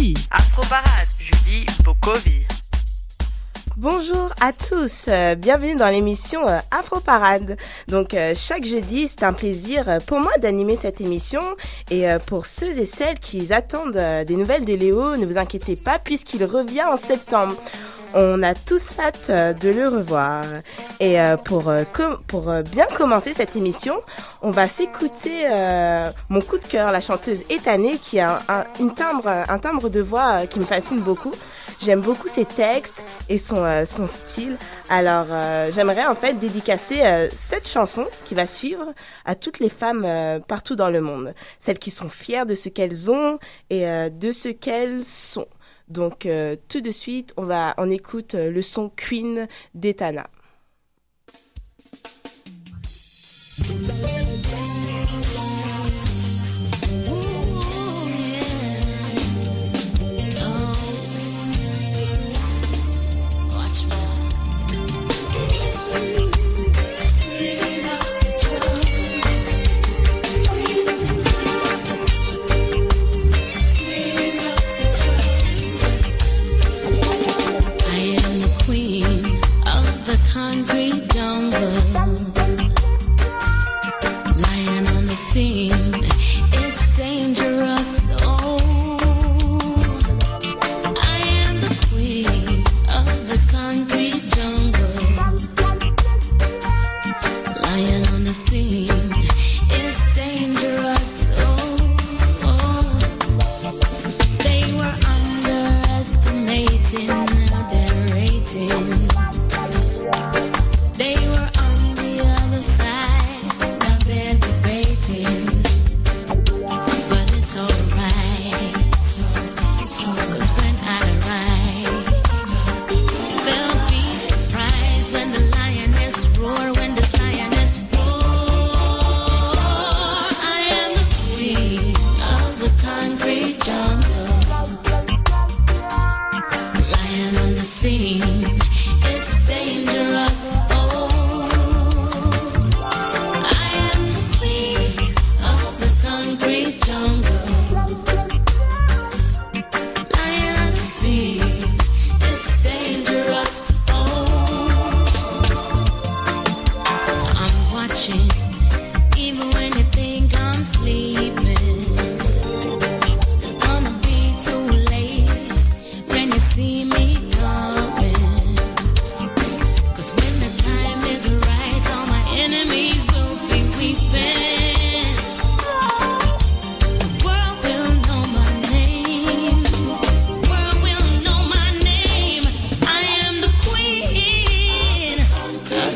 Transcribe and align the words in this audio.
Afroparade, 0.00 0.14
Julie 0.14 0.16
Bokovi. 0.16 0.16
Afroparade, 0.30 1.08
Julie 1.18 1.66
Bokovi. 1.84 2.46
Bonjour 3.76 4.30
à 4.40 4.54
tous, 4.54 5.06
euh, 5.08 5.34
bienvenue 5.34 5.74
dans 5.74 5.88
l'émission 5.88 6.48
euh, 6.48 6.58
Afro 6.70 7.00
Parade. 7.00 7.58
Donc 7.88 8.14
euh, 8.14 8.32
chaque 8.34 8.64
jeudi, 8.64 9.08
c'est 9.08 9.24
un 9.24 9.34
plaisir 9.34 9.98
pour 10.06 10.18
moi 10.20 10.32
d'animer 10.40 10.76
cette 10.76 11.02
émission 11.02 11.42
et 11.90 12.06
pour 12.24 12.46
ceux 12.46 12.78
et 12.78 12.86
celles 12.86 13.18
qui 13.18 13.52
attendent 13.52 14.00
des 14.26 14.36
nouvelles 14.36 14.64
de 14.64 14.72
Léo, 14.72 15.16
ne 15.16 15.26
vous 15.26 15.36
inquiétez 15.36 15.76
pas 15.76 15.98
puisqu'il 15.98 16.44
revient 16.46 16.84
en 16.84 16.96
septembre. 16.96 17.56
On 18.14 18.42
a 18.42 18.54
tous 18.54 18.98
hâte 18.98 19.30
de 19.60 19.70
le 19.70 19.88
revoir. 19.88 20.44
Et 20.98 21.16
pour, 21.44 21.72
pour 22.26 22.52
bien 22.70 22.86
commencer 22.96 23.32
cette 23.32 23.56
émission, 23.56 24.02
on 24.42 24.50
va 24.50 24.66
s'écouter 24.66 25.48
mon 26.28 26.40
coup 26.40 26.58
de 26.58 26.64
cœur, 26.64 26.92
la 26.92 27.00
chanteuse 27.00 27.44
étannée 27.50 27.98
qui 27.98 28.20
a 28.20 28.40
un, 28.48 28.64
une 28.80 28.94
timbre, 28.94 29.28
un 29.28 29.58
timbre 29.58 29.88
de 29.88 30.00
voix 30.00 30.46
qui 30.46 30.58
me 30.58 30.64
fascine 30.64 31.00
beaucoup. 31.00 31.34
J'aime 31.82 32.02
beaucoup 32.02 32.28
ses 32.28 32.44
textes 32.44 33.02
et 33.30 33.38
son, 33.38 33.64
euh, 33.64 33.86
son 33.86 34.06
style. 34.06 34.58
Alors, 34.90 35.26
euh, 35.30 35.70
j'aimerais 35.72 36.06
en 36.06 36.14
fait 36.14 36.34
dédicacer 36.34 37.00
euh, 37.00 37.26
cette 37.34 37.66
chanson 37.66 38.06
qui 38.26 38.34
va 38.34 38.46
suivre 38.46 38.92
à 39.24 39.34
toutes 39.34 39.60
les 39.60 39.70
femmes 39.70 40.06
partout 40.46 40.76
dans 40.76 40.90
le 40.90 41.00
monde. 41.00 41.34
Celles 41.58 41.78
qui 41.78 41.90
sont 41.90 42.10
fières 42.10 42.44
de 42.44 42.54
ce 42.54 42.68
qu'elles 42.68 43.10
ont 43.10 43.38
et 43.70 43.84
de 44.10 44.32
ce 44.32 44.48
qu'elles 44.48 45.04
sont. 45.04 45.46
Donc, 45.90 46.28
tout 46.68 46.80
de 46.80 46.90
suite, 46.90 47.34
on 47.36 47.44
va, 47.44 47.74
on 47.76 47.90
écoute 47.90 48.34
le 48.34 48.62
son 48.62 48.90
Queen 48.90 49.48
d'Etana. 49.74 50.30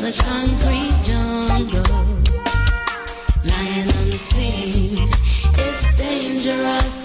The 0.05 0.11
concrete 0.21 1.01
jungle, 1.03 1.81
lying 3.43 3.89
on 3.89 4.11
the. 4.11 5.09
It's 5.57 5.97
dangerous. 5.97 7.04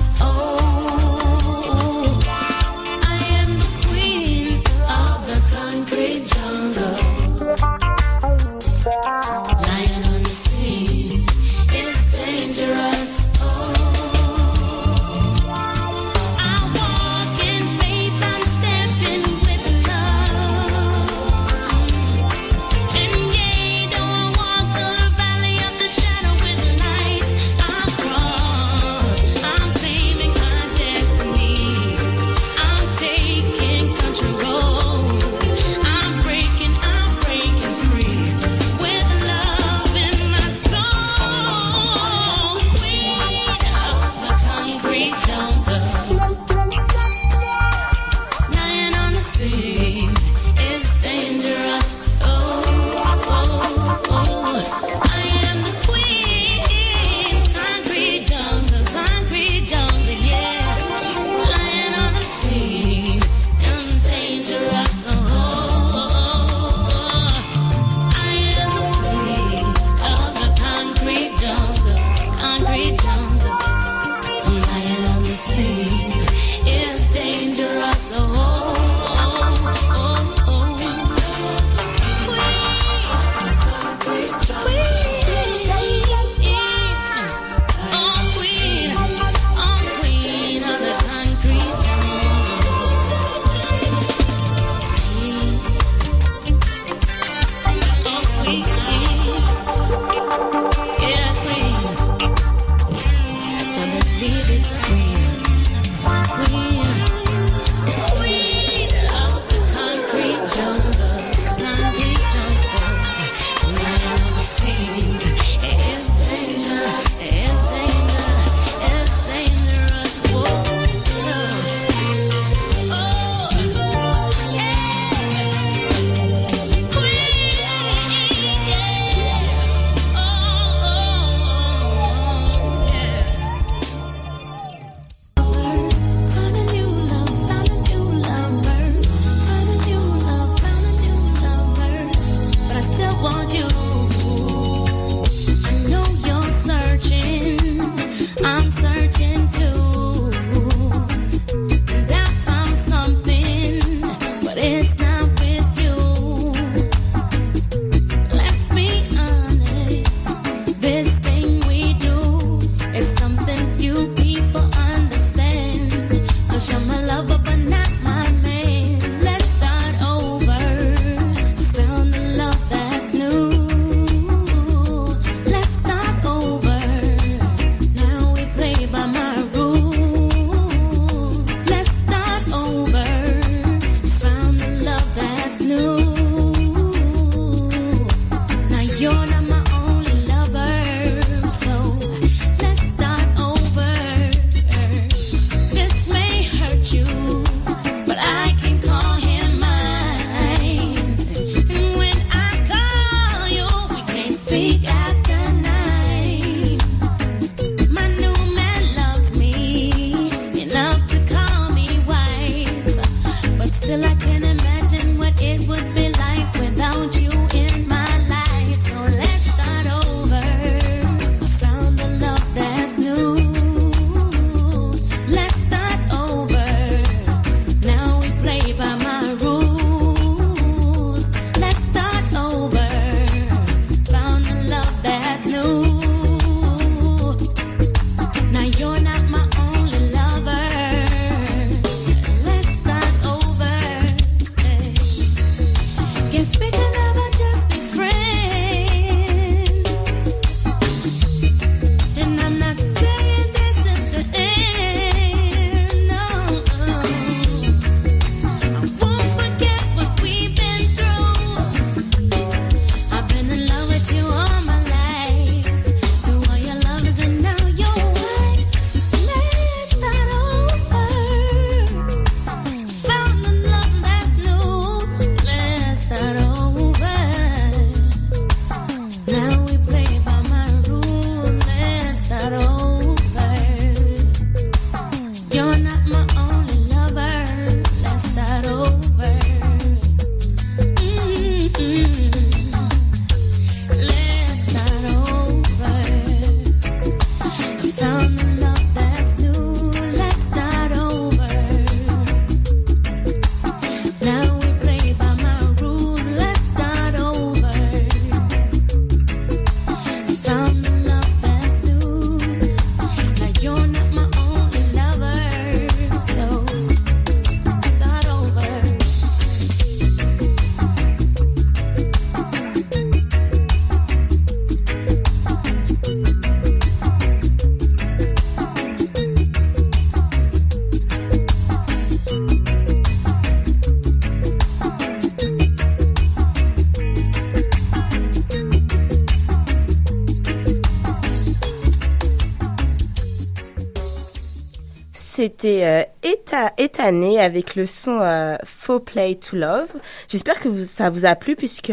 C'était 345.41 345.85
euh, 345.85 346.03
Eta, 346.23 346.75
Etané 346.77 347.41
avec 347.41 347.75
le 347.75 347.87
son 347.87 348.19
euh, 348.21 348.57
Faux 348.63 349.01
Play 349.01 349.37
to 349.37 349.57
Love. 349.57 349.89
J'espère 350.29 350.61
que 350.61 350.85
ça 350.85 351.09
vous 351.09 351.25
a 351.25 351.35
plu 351.35 351.57
puisque 351.57 351.93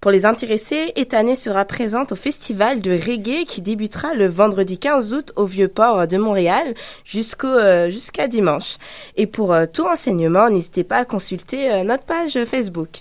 pour 0.00 0.12
les 0.12 0.24
intéressés, 0.24 0.92
Etané 0.94 1.34
sera 1.34 1.64
présente 1.64 2.12
au 2.12 2.14
festival 2.14 2.80
de 2.80 2.92
reggae 2.92 3.46
qui 3.46 3.62
débutera 3.62 4.14
le 4.14 4.28
vendredi 4.28 4.78
15 4.78 5.12
août 5.12 5.32
au 5.34 5.44
Vieux-Port 5.44 6.06
de 6.06 6.18
Montréal 6.18 6.74
euh, 7.44 7.90
jusqu'à 7.90 8.28
dimanche. 8.28 8.76
Et 9.16 9.26
pour 9.26 9.52
euh, 9.52 9.66
tout 9.66 9.82
renseignement, 9.82 10.48
n'hésitez 10.48 10.84
pas 10.84 10.98
à 10.98 11.04
consulter 11.04 11.72
euh, 11.72 11.82
notre 11.82 12.04
page 12.04 12.38
Facebook. 12.44 13.00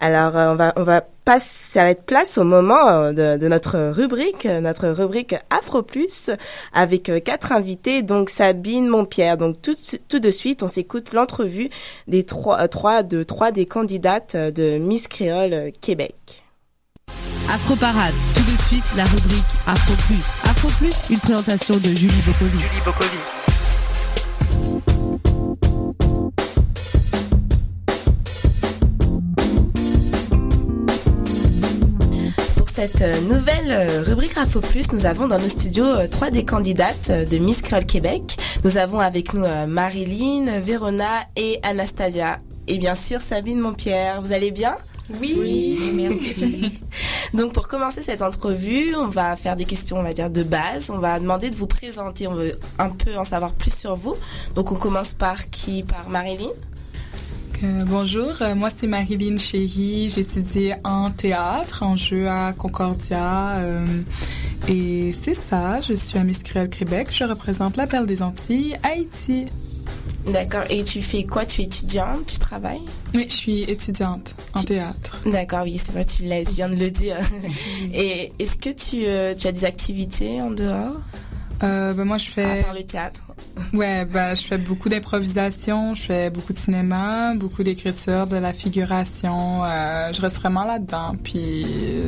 Alors, 0.00 0.36
euh, 0.36 0.52
on 0.52 0.56
va, 0.56 0.72
on 0.76 0.82
va 0.82 1.00
passer, 1.24 1.72
ça 1.72 1.84
va 1.84 1.90
être 1.90 2.04
place 2.04 2.36
au 2.36 2.44
moment 2.44 2.88
euh, 2.88 3.12
de, 3.12 3.38
de 3.38 3.48
notre 3.48 3.90
rubrique, 3.90 4.44
euh, 4.46 4.60
notre 4.60 4.88
rubrique 4.88 5.34
Afro 5.50 5.82
Plus, 5.82 6.30
avec 6.72 7.10
quatre 7.24 7.52
invités, 7.52 8.02
donc 8.02 8.30
Sabine, 8.30 8.88
Montpierre. 8.88 9.38
Donc 9.38 9.62
tout, 9.62 9.76
tout 10.08 10.18
de 10.18 10.30
suite, 10.30 10.62
on 10.62 10.68
s'écoute 10.68 11.12
l'entrevue 11.12 11.70
des 12.08 12.24
trois, 12.24 12.66
trois 12.68 13.02
de 13.02 13.22
trois 13.22 13.52
des 13.52 13.66
candidates 13.66 14.36
de 14.36 14.78
Miss 14.78 15.08
Créole 15.08 15.72
Québec. 15.80 16.44
Afro 17.52 17.76
Parade. 17.76 18.14
Tout 18.34 18.42
de 18.42 18.58
suite, 18.68 18.84
la 18.96 19.04
rubrique 19.04 19.44
Afro 19.66 19.94
Plus. 20.06 20.26
Afro 20.44 20.68
Plus, 20.78 21.10
une 21.10 21.20
présentation 21.20 21.76
de 21.76 21.88
Julie 21.88 22.22
Bokovi. 22.26 22.58
Julie 22.58 22.84
Bokovi. 22.84 23.43
Cette 32.86 33.00
euh, 33.00 33.20
nouvelle 33.22 33.70
euh, 33.70 34.02
rubrique 34.02 34.36
Afro 34.36 34.60
Plus, 34.60 34.92
nous 34.92 35.06
avons 35.06 35.26
dans 35.26 35.38
nos 35.38 35.48
studios 35.48 35.86
euh, 35.86 36.06
trois 36.06 36.30
des 36.30 36.44
candidates 36.44 37.10
de 37.10 37.38
Miss 37.38 37.62
Créole 37.62 37.86
Québec. 37.86 38.36
Nous 38.62 38.76
avons 38.76 39.00
avec 39.00 39.32
nous 39.32 39.46
Marilyn, 39.66 40.60
Vérona 40.60 41.22
et 41.36 41.60
Anastasia. 41.62 42.38
Et 42.68 42.76
bien 42.76 42.94
sûr 42.94 43.22
Sabine 43.22 43.58
Montpierre. 43.58 44.20
Vous 44.20 44.32
allez 44.32 44.50
bien? 44.50 44.74
Oui, 45.20 45.78
merci. 45.94 46.80
Donc 47.34 47.54
pour 47.54 47.68
commencer 47.68 48.02
cette 48.02 48.20
entrevue, 48.20 48.94
on 48.96 49.08
va 49.08 49.34
faire 49.36 49.56
des 49.56 49.64
questions, 49.64 49.96
on 49.96 50.02
va 50.02 50.12
dire, 50.12 50.28
de 50.28 50.42
base. 50.42 50.90
On 50.90 50.98
va 50.98 51.18
demander 51.20 51.48
de 51.48 51.56
vous 51.56 51.66
présenter, 51.66 52.26
on 52.26 52.34
veut 52.34 52.58
un 52.78 52.90
peu 52.90 53.16
en 53.16 53.24
savoir 53.24 53.52
plus 53.52 53.74
sur 53.74 53.96
vous. 53.96 54.14
Donc 54.56 54.72
on 54.72 54.76
commence 54.76 55.14
par 55.14 55.48
qui? 55.48 55.84
Par 55.84 56.10
Marilyn? 56.10 56.50
Euh, 57.62 57.84
bonjour, 57.86 58.30
euh, 58.42 58.54
moi 58.54 58.68
c'est 58.74 58.86
Marilyn 58.86 59.38
Chéry. 59.38 60.08
J'étudie 60.14 60.72
en 60.84 61.10
théâtre, 61.10 61.82
en 61.82 61.96
jeu 61.96 62.28
à 62.28 62.52
Concordia. 62.52 63.52
euh, 63.58 63.86
et 64.68 65.12
c'est 65.12 65.34
ça, 65.34 65.80
je 65.80 65.94
suis 65.94 66.18
à 66.18 66.24
Miss 66.24 66.42
Créole 66.42 66.68
Québec. 66.68 67.08
Je 67.10 67.24
représente 67.24 67.76
la 67.76 67.86
Perle 67.86 68.06
des 68.06 68.22
Antilles, 68.22 68.76
Haïti. 68.82 69.46
D'accord. 70.26 70.62
Et 70.70 70.84
tu 70.84 71.02
fais 71.02 71.24
quoi? 71.24 71.44
Tu 71.44 71.60
es 71.60 71.64
étudiante? 71.64 72.26
Tu 72.26 72.38
travailles? 72.38 72.80
Oui, 73.14 73.26
je 73.28 73.34
suis 73.34 73.62
étudiante 73.64 74.34
en 74.54 74.62
théâtre. 74.62 75.20
D'accord, 75.26 75.64
oui, 75.64 75.78
c'est 75.82 75.92
vrai, 75.92 76.04
tu 76.06 76.24
l'as, 76.24 76.44
tu 76.44 76.54
viens 76.54 76.68
de 76.70 76.76
le 76.76 76.90
dire. 76.90 77.16
Et 77.94 78.32
est-ce 78.38 78.56
que 78.56 78.70
tu, 78.70 79.04
euh, 79.06 79.34
tu 79.34 79.46
as 79.46 79.52
des 79.52 79.64
activités 79.66 80.40
en 80.40 80.50
dehors? 80.50 80.96
Euh, 81.62 81.94
ben 81.94 82.04
moi 82.04 82.18
je 82.18 82.28
À 82.28 82.32
fais, 82.32 82.62
part 82.62 82.74
le 82.74 82.84
théâtre 82.84 83.22
ouais, 83.72 84.04
ben 84.06 84.34
je 84.34 84.42
fais 84.42 84.58
beaucoup 84.58 84.88
d'improvisation, 84.88 85.94
je 85.94 86.02
fais 86.02 86.30
beaucoup 86.30 86.52
de 86.52 86.58
cinéma, 86.58 87.34
beaucoup 87.36 87.62
d'écriture, 87.62 88.26
de 88.26 88.36
la 88.36 88.52
figuration. 88.52 89.64
euh, 89.64 90.12
je 90.12 90.20
reste 90.20 90.36
vraiment 90.36 90.64
là-dedans, 90.64 91.14
puis 91.22 91.64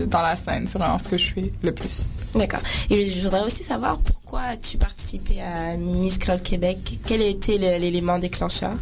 dans 0.08 0.22
la 0.22 0.36
scène, 0.36 0.66
c'est 0.66 0.78
vraiment 0.78 0.98
ce 0.98 1.08
que 1.08 1.16
je 1.18 1.32
fais 1.32 1.52
le 1.62 1.72
plus. 1.72 2.16
D'accord. 2.34 2.60
Et 2.90 3.06
je 3.08 3.20
voudrais 3.22 3.42
aussi 3.42 3.62
savoir 3.62 3.98
pourquoi 3.98 4.40
as-tu 4.40 4.78
participé 4.78 5.40
à 5.40 5.76
Miss 5.76 6.18
Créole 6.18 6.42
Québec? 6.42 6.78
Quel 7.06 7.22
a 7.22 7.26
été 7.26 7.56
l'élément 7.58 8.18
déclencheur? 8.18 8.74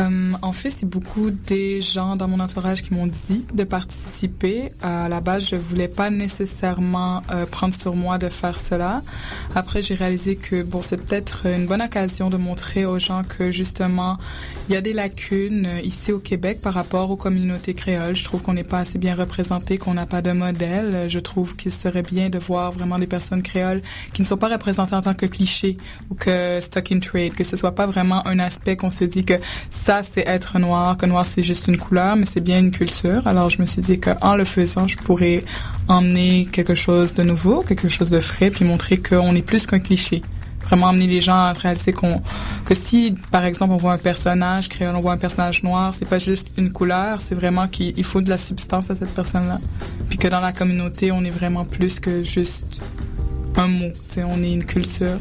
Euh, 0.00 0.32
en 0.40 0.52
fait, 0.52 0.70
c'est 0.70 0.88
beaucoup 0.88 1.30
des 1.30 1.80
gens 1.80 2.16
dans 2.16 2.28
mon 2.28 2.40
entourage 2.40 2.82
qui 2.82 2.94
m'ont 2.94 3.08
dit 3.28 3.44
de 3.52 3.64
participer. 3.64 4.72
À 4.82 5.08
la 5.08 5.20
base, 5.20 5.48
je 5.48 5.56
voulais 5.56 5.88
pas 5.88 6.10
nécessairement 6.10 7.22
euh, 7.30 7.44
prendre 7.46 7.74
sur 7.74 7.94
moi 7.94 8.18
de 8.18 8.28
faire 8.28 8.56
cela. 8.56 9.02
Après, 9.54 9.82
j'ai 9.82 9.94
réalisé 9.94 10.36
que 10.36 10.62
bon, 10.62 10.80
c'est 10.82 10.96
peut-être 10.96 11.46
une 11.46 11.66
bonne 11.66 11.82
occasion 11.82 12.30
de 12.30 12.36
montrer 12.36 12.86
aux 12.86 12.98
gens 12.98 13.22
que 13.22 13.50
justement, 13.50 14.16
il 14.68 14.74
y 14.74 14.76
a 14.76 14.80
des 14.80 14.94
lacunes 14.94 15.66
euh, 15.66 15.80
ici 15.82 16.12
au 16.12 16.18
Québec 16.18 16.60
par 16.62 16.74
rapport 16.74 17.10
aux 17.10 17.16
communautés 17.16 17.74
créoles. 17.74 18.16
Je 18.16 18.24
trouve 18.24 18.42
qu'on 18.42 18.54
n'est 18.54 18.64
pas 18.64 18.78
assez 18.78 18.98
bien 18.98 19.14
représenté, 19.14 19.76
qu'on 19.76 19.94
n'a 19.94 20.06
pas 20.06 20.22
de 20.22 20.32
modèle. 20.32 21.08
Je 21.08 21.18
trouve 21.18 21.54
qu'il 21.54 21.72
serait 21.72 22.02
bien 22.02 22.30
de 22.30 22.38
voir 22.38 22.72
vraiment 22.72 22.98
des 22.98 23.06
personnes 23.06 23.42
créoles 23.42 23.82
qui 24.14 24.22
ne 24.22 24.26
sont 24.26 24.38
pas 24.38 24.48
représentées 24.48 24.94
en 24.94 25.02
tant 25.02 25.14
que 25.14 25.26
clichés 25.26 25.76
ou 26.08 26.14
que 26.14 26.60
stock 26.60 26.92
in 26.92 27.00
trade, 27.00 27.34
que 27.34 27.44
ce 27.44 27.56
soit 27.56 27.74
pas 27.74 27.86
vraiment 27.86 28.26
un 28.26 28.38
aspect 28.38 28.76
qu'on 28.76 28.90
se 28.90 29.04
dit 29.04 29.24
que 29.24 29.34
ça 29.82 30.02
c'est 30.04 30.22
être 30.28 30.60
noir, 30.60 30.96
que 30.96 31.06
noir 31.06 31.26
c'est 31.26 31.42
juste 31.42 31.66
une 31.66 31.76
couleur, 31.76 32.14
mais 32.14 32.24
c'est 32.24 32.40
bien 32.40 32.60
une 32.60 32.70
culture. 32.70 33.26
Alors 33.26 33.50
je 33.50 33.60
me 33.60 33.66
suis 33.66 33.82
dit 33.82 33.98
qu'en 33.98 34.36
le 34.36 34.44
faisant, 34.44 34.86
je 34.86 34.96
pourrais 34.96 35.42
emmener 35.88 36.46
quelque 36.46 36.74
chose 36.74 37.14
de 37.14 37.24
nouveau, 37.24 37.62
quelque 37.62 37.88
chose 37.88 38.10
de 38.10 38.20
frais, 38.20 38.50
puis 38.50 38.64
montrer 38.64 38.98
qu'on 38.98 39.34
est 39.34 39.42
plus 39.42 39.66
qu'un 39.66 39.80
cliché. 39.80 40.22
Vraiment 40.60 40.90
amener 40.90 41.08
les 41.08 41.20
gens 41.20 41.34
à 41.34 41.52
réaliser 41.52 41.92
qu'on 41.92 42.22
que 42.64 42.74
si 42.76 43.16
par 43.32 43.44
exemple 43.44 43.72
on 43.72 43.76
voit 43.76 43.94
un 43.94 43.98
personnage 43.98 44.68
créole, 44.68 44.94
on 44.94 45.00
voit 45.00 45.14
un 45.14 45.18
personnage 45.18 45.64
noir, 45.64 45.92
c'est 45.92 46.08
pas 46.08 46.18
juste 46.18 46.54
une 46.58 46.70
couleur, 46.70 47.20
c'est 47.20 47.34
vraiment 47.34 47.66
qu'il 47.66 47.98
il 47.98 48.04
faut 48.04 48.20
de 48.20 48.30
la 48.30 48.38
substance 48.38 48.88
à 48.88 48.94
cette 48.94 49.12
personne-là. 49.12 49.58
Puis 50.08 50.16
que 50.16 50.28
dans 50.28 50.40
la 50.40 50.52
communauté, 50.52 51.10
on 51.10 51.24
est 51.24 51.30
vraiment 51.30 51.64
plus 51.64 51.98
que 51.98 52.22
juste 52.22 52.80
un 53.56 53.66
mot, 53.66 53.88
tu 53.88 54.14
sais, 54.14 54.22
on 54.24 54.40
est 54.44 54.52
une 54.52 54.64
culture. 54.64 55.18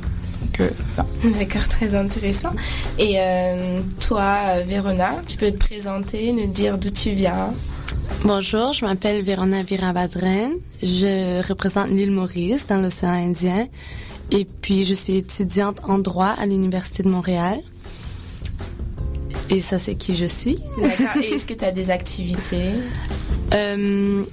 Donc 0.52 0.62
euh, 0.62 0.70
c'est 0.76 0.90
ça. 0.90 1.06
D'accord, 1.24 1.68
très 1.68 1.96
intéressant. 1.96 2.52
Et 3.00 3.16
euh, 3.18 3.82
toi, 4.00 4.36
Vérona, 4.66 5.12
tu 5.28 5.38
peux 5.38 5.52
te 5.52 5.58
présenter, 5.58 6.32
nous 6.34 6.48
dire 6.48 6.78
d'où 6.78 6.90
tu 6.90 7.12
viens? 7.12 7.54
Bonjour, 8.24 8.74
je 8.74 8.86
m'appelle 8.86 9.22
Vérona 9.22 9.64
Virabadren. 9.64 10.52
Je 10.84 11.48
représente 11.48 11.90
l'île 11.90 12.12
Maurice 12.12 12.68
dans 12.68 12.78
l'océan 12.78 13.12
Indien. 13.12 13.68
Et 14.32 14.46
puis, 14.46 14.86
je 14.86 14.94
suis 14.94 15.18
étudiante 15.18 15.80
en 15.84 15.98
droit 15.98 16.34
à 16.38 16.46
l'Université 16.46 17.04
de 17.04 17.10
Montréal. 17.10 17.60
Et 19.50 19.60
ça, 19.60 19.80
c'est 19.80 19.96
qui 19.96 20.16
je 20.16 20.26
suis. 20.26 20.60
D'accord. 20.78 21.22
Et 21.22 21.34
est-ce 21.34 21.46
que 21.46 21.54
tu 21.54 21.66
as 21.66 21.72
des 21.72 21.90
activités? 21.90 22.72
Euh, 23.54 24.24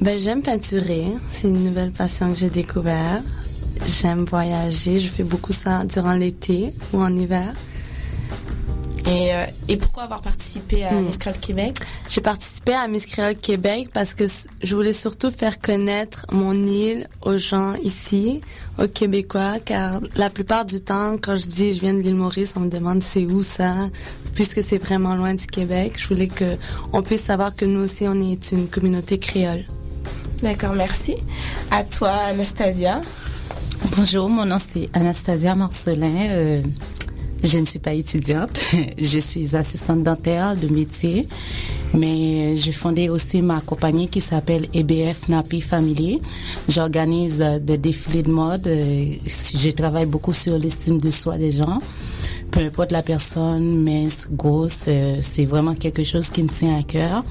ben, 0.00 0.16
j'aime 0.16 0.42
peinturer. 0.42 1.06
C'est 1.28 1.48
une 1.48 1.64
nouvelle 1.64 1.90
passion 1.90 2.28
que 2.30 2.38
j'ai 2.38 2.50
découvert. 2.50 3.20
J'aime 3.86 4.24
voyager. 4.24 4.98
Je 4.98 5.08
fais 5.08 5.24
beaucoup 5.24 5.52
ça 5.52 5.84
durant 5.84 6.14
l'été 6.14 6.72
ou 6.92 7.00
en 7.02 7.14
hiver. 7.14 7.52
et, 9.04 9.34
euh, 9.34 9.44
et 9.68 9.76
pourquoi 9.76 10.04
avoir 10.04 10.22
participé 10.22 10.84
à 10.84 10.92
Hmm. 10.92 11.04
Miss 11.04 11.18
Créole 11.18 11.38
Québec? 11.40 11.78
J'ai 12.08 12.20
participé 12.20 12.72
à 12.74 12.86
Miss 12.86 13.04
Créole 13.06 13.34
Québec 13.36 13.88
parce 13.92 14.14
que 14.14 14.24
je 14.62 14.74
voulais 14.76 14.92
surtout 14.92 15.30
faire 15.32 15.60
connaître 15.60 16.24
mon 16.30 16.54
île 16.54 17.08
aux 17.22 17.36
gens 17.36 17.74
ici, 17.82 18.40
aux 18.78 18.86
Québécois, 18.86 19.56
car 19.64 20.00
la 20.14 20.30
plupart 20.30 20.64
du 20.64 20.80
temps, 20.80 21.16
quand 21.20 21.34
je 21.34 21.46
dis 21.46 21.72
je 21.72 21.80
viens 21.80 21.94
de 21.94 22.00
l'île 22.00 22.14
Maurice, 22.14 22.54
on 22.56 22.60
me 22.60 22.70
demande 22.70 23.02
c'est 23.02 23.26
où 23.26 23.42
ça, 23.42 23.88
puisque 24.34 24.62
c'est 24.62 24.78
vraiment 24.78 25.16
loin 25.16 25.34
du 25.34 25.46
Québec. 25.48 25.94
Je 25.98 26.06
voulais 26.06 26.28
que 26.28 26.56
on 26.92 27.02
puisse 27.02 27.22
savoir 27.24 27.56
que 27.56 27.64
nous 27.64 27.82
aussi 27.84 28.06
on 28.06 28.18
est 28.20 28.52
une 28.52 28.68
communauté 28.68 29.18
créole. 29.18 29.64
D'accord, 30.42 30.74
merci. 30.74 31.16
À 31.70 31.82
toi, 31.84 32.10
Anastasia. 32.28 33.00
Bonjour, 33.90 34.28
mon 34.28 34.46
nom 34.46 34.58
c'est 34.58 34.88
Anastasia 34.94 35.54
Marcelin. 35.54 36.14
Euh, 36.30 36.62
je 37.44 37.58
ne 37.58 37.64
suis 37.64 37.78
pas 37.78 37.92
étudiante, 37.92 38.58
je 38.98 39.18
suis 39.18 39.56
assistante 39.56 40.02
dentaire 40.02 40.56
de 40.56 40.68
métier, 40.68 41.26
mais 41.92 42.56
j'ai 42.56 42.72
fondé 42.72 43.08
aussi 43.08 43.42
ma 43.42 43.60
compagnie 43.60 44.08
qui 44.08 44.20
s'appelle 44.20 44.66
EBF 44.72 45.28
Napi 45.28 45.60
Family. 45.60 46.20
J'organise 46.68 47.40
euh, 47.42 47.58
des 47.58 47.78
défilés 47.78 48.22
de 48.22 48.30
mode. 48.30 48.66
euh, 48.66 49.04
je 49.26 49.70
travaille 49.70 50.06
beaucoup 50.06 50.32
sur 50.32 50.56
l'estime 50.58 50.98
de 50.98 51.10
soi 51.10 51.36
des 51.36 51.52
gens. 51.52 51.80
Peu 52.50 52.60
importe 52.60 52.92
la 52.92 53.02
personne, 53.02 53.82
mince, 53.82 54.28
grosse, 54.30 54.86
c'est 55.22 55.44
vraiment 55.46 55.74
quelque 55.74 56.04
chose 56.04 56.28
qui 56.28 56.42
me 56.42 56.48
tient 56.50 56.78
à 56.78 56.82
cœur. 56.82 57.24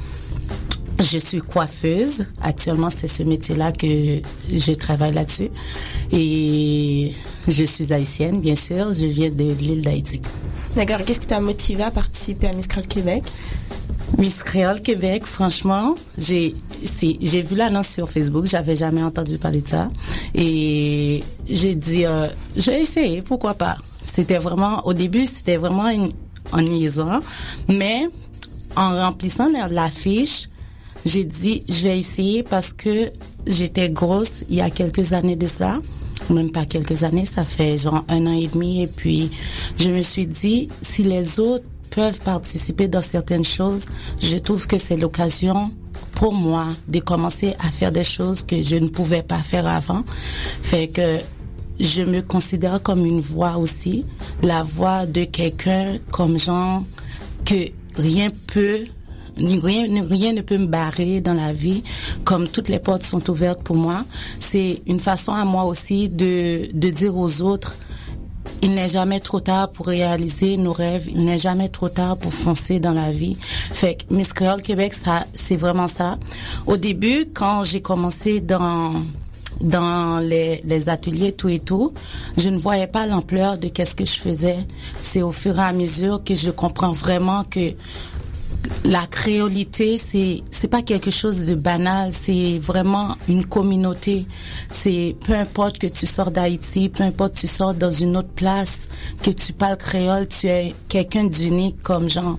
Je 1.02 1.18
suis 1.18 1.40
coiffeuse. 1.42 2.26
Actuellement, 2.42 2.90
c'est 2.90 3.08
ce 3.08 3.24
métier-là 3.24 3.72
que 3.72 4.22
je 4.52 4.72
travaille 4.74 5.14
là-dessus. 5.14 5.50
Et 6.12 7.12
je 7.48 7.64
suis 7.64 7.92
haïtienne, 7.92 8.40
bien 8.40 8.56
sûr. 8.56 8.94
Je 8.94 9.06
viens 9.08 9.30
de 9.30 9.44
l'île 9.44 9.82
d'Haïti. 9.82 10.22
D'accord. 10.76 11.00
Qu'est-ce 11.06 11.20
qui 11.20 11.28
t'a 11.28 11.40
motivé 11.40 11.84
à 11.84 11.92
participer 11.92 12.48
à 12.48 12.54
Miss 12.54 12.68
Créole 12.68 12.88
Québec? 12.88 13.24
Miss 14.18 14.44
Créole 14.44 14.82
Québec, 14.82 15.26
franchement, 15.26 15.96
j'ai 16.18 16.54
vu 17.42 17.56
l'annonce 17.56 17.88
sur 17.88 18.12
Facebook, 18.12 18.46
j'avais 18.46 18.76
jamais 18.76 19.02
entendu 19.02 19.38
parler 19.38 19.62
de 19.62 19.68
ça 19.70 19.90
et 20.36 21.24
j'ai 21.50 21.76
dit 21.76 22.06
euh, 22.06 22.28
je 22.58 22.72
vais 22.72 22.82
essayer, 22.82 23.22
pourquoi 23.22 23.54
pas? 23.54 23.78
C'était 24.04 24.38
vraiment 24.38 24.86
au 24.86 24.94
début, 24.94 25.26
c'était 25.26 25.56
vraiment 25.56 25.88
une 25.88 26.12
en 26.52 26.62
niaisant, 26.62 27.20
mais 27.70 28.10
en 28.76 28.90
remplissant 28.98 29.50
la- 29.50 29.70
l'affiche, 29.70 30.50
j'ai 31.06 31.24
dit 31.24 31.64
je 31.70 31.84
vais 31.84 32.00
essayer 32.00 32.44
parce 32.44 32.74
que 32.74 33.12
j'étais 33.48 33.90
grosse 33.90 34.44
il 34.50 34.56
y 34.58 34.62
a 34.62 34.70
quelques 34.70 35.14
années 35.14 35.36
de 35.36 35.48
ça. 35.48 35.80
même 36.30 36.52
pas 36.52 36.66
quelques 36.66 37.04
années, 37.04 37.26
ça 37.26 37.44
fait 37.44 37.78
genre 37.78 38.04
un 38.08 38.28
an 38.28 38.34
et 38.34 38.48
demi. 38.48 38.84
Et 38.84 38.88
puis, 38.88 39.32
je 39.78 39.90
me 39.90 40.02
suis 40.02 40.28
dit, 40.28 40.70
si 40.82 41.04
les 41.04 41.40
autres 41.40 41.66
peuvent 41.90 42.20
participer 42.20 42.88
dans 42.88 43.02
certaines 43.02 43.44
choses, 43.44 43.86
je 44.22 44.38
trouve 44.38 44.66
que 44.68 44.78
c'est 44.78 44.98
l'occasion 44.98 45.72
pour 46.14 46.34
moi 46.34 46.66
de 46.88 47.00
commencer 47.00 47.54
à 47.60 47.72
faire 47.72 47.92
des 47.92 48.04
choses 48.04 48.44
que 48.44 48.62
je 48.62 48.78
ne 48.78 48.88
pouvais 48.88 49.24
pas 49.24 49.38
faire 49.38 49.68
avant. 49.68 50.04
Fait 50.62 50.88
que 50.88 51.18
je 51.80 52.02
me 52.02 52.22
considère 52.22 52.82
comme 52.82 53.06
une 53.06 53.22
voix 53.22 53.58
aussi, 53.58 54.06
la 54.44 54.64
voix 54.64 55.06
de 55.06 55.24
quelqu'un 55.26 55.98
comme 56.12 56.38
genre 56.38 56.84
que 57.44 57.72
rien 57.96 58.30
peut 58.48 58.86
rien, 59.42 59.88
rien 60.08 60.34
ne 60.34 60.42
peut 60.42 60.58
me 60.58 60.68
barrer 60.68 61.22
dans 61.22 61.34
la 61.34 61.54
vie, 61.54 61.84
comme 62.24 62.48
toutes 62.48 62.70
les 62.70 62.80
portes 62.80 63.04
sont 63.04 63.30
ouvertes 63.30 63.64
pour 63.64 63.76
moi. 63.76 64.04
C'est 64.40 64.82
une 64.88 65.00
façon 65.00 65.34
à 65.34 65.46
moi 65.46 65.66
aussi 65.66 66.10
de, 66.10 66.70
de 66.74 66.90
dire 66.90 67.18
aux 67.18 67.42
autres, 67.42 67.76
il 68.62 68.74
n'est 68.74 68.90
jamais 68.90 69.20
trop 69.20 69.40
tard 69.40 69.72
pour 69.72 69.88
réaliser 69.88 70.58
nos 70.58 70.72
rêves. 70.72 71.08
Il 71.10 71.26
n'est 71.26 71.40
jamais 71.40 71.70
trop 71.70 71.90
tard 71.90 72.18
pour 72.18 72.34
foncer 72.34 72.80
dans 72.80 72.94
la 72.94 73.12
vie. 73.12 73.36
Fait 73.40 73.96
que 73.96 74.14
Miss 74.14 74.34
Creole 74.34 74.62
Québec, 74.62 74.94
ça, 74.94 75.26
c'est 75.34 75.56
vraiment 75.56 75.88
ça. 75.88 76.18
Au 76.68 76.78
début, 76.78 77.26
quand 77.34 77.64
j'ai 77.64 77.82
commencé 77.82 78.40
dans 78.40 78.94
dans 79.60 80.20
les, 80.20 80.60
les, 80.64 80.90
ateliers 80.90 81.34
tout 81.34 81.50
et 81.50 81.60
tout, 81.60 81.94
je 82.36 82.50
ne 82.50 82.58
voyais 82.58 82.88
pas 82.88 83.06
l'ampleur 83.06 83.60
de 83.60 83.68
qu'est-ce 83.68 83.94
que 83.94 84.06
je 84.06 84.16
faisais. 84.16 84.58
C'est 85.00 85.22
au 85.22 85.32
fur 85.32 85.60
et 85.60 85.62
à 85.62 85.72
mesure 85.72 86.24
que 86.24 86.34
je 86.34 86.50
comprends 86.50 86.94
vraiment 86.94 87.44
que 87.44 87.74
la 88.84 89.06
créolité, 89.08 89.98
c'est 89.98 90.42
c'est 90.50 90.68
pas 90.68 90.82
quelque 90.82 91.12
chose 91.12 91.46
de 91.46 91.56
banal, 91.56 92.12
c'est 92.12 92.58
vraiment 92.60 93.16
une 93.28 93.46
communauté. 93.46 94.26
C'est 94.72 95.16
peu 95.26 95.34
importe 95.34 95.78
que 95.78 95.88
tu 95.88 96.06
sors 96.06 96.32
d'Haïti, 96.32 96.90
peu 96.90 97.04
importe 97.04 97.36
que 97.36 97.42
tu 97.42 97.48
sors 97.48 97.74
dans 97.74 97.92
une 97.92 98.18
autre 98.18 98.34
place, 98.36 98.88
que 99.22 99.32
tu 99.32 99.54
parles 99.54 99.78
créole, 99.78 100.28
tu 100.28 100.48
es 100.48 100.74
quelqu'un 100.90 101.26
d'unique 101.26 101.82
comme 101.82 102.10
Jean. 102.10 102.38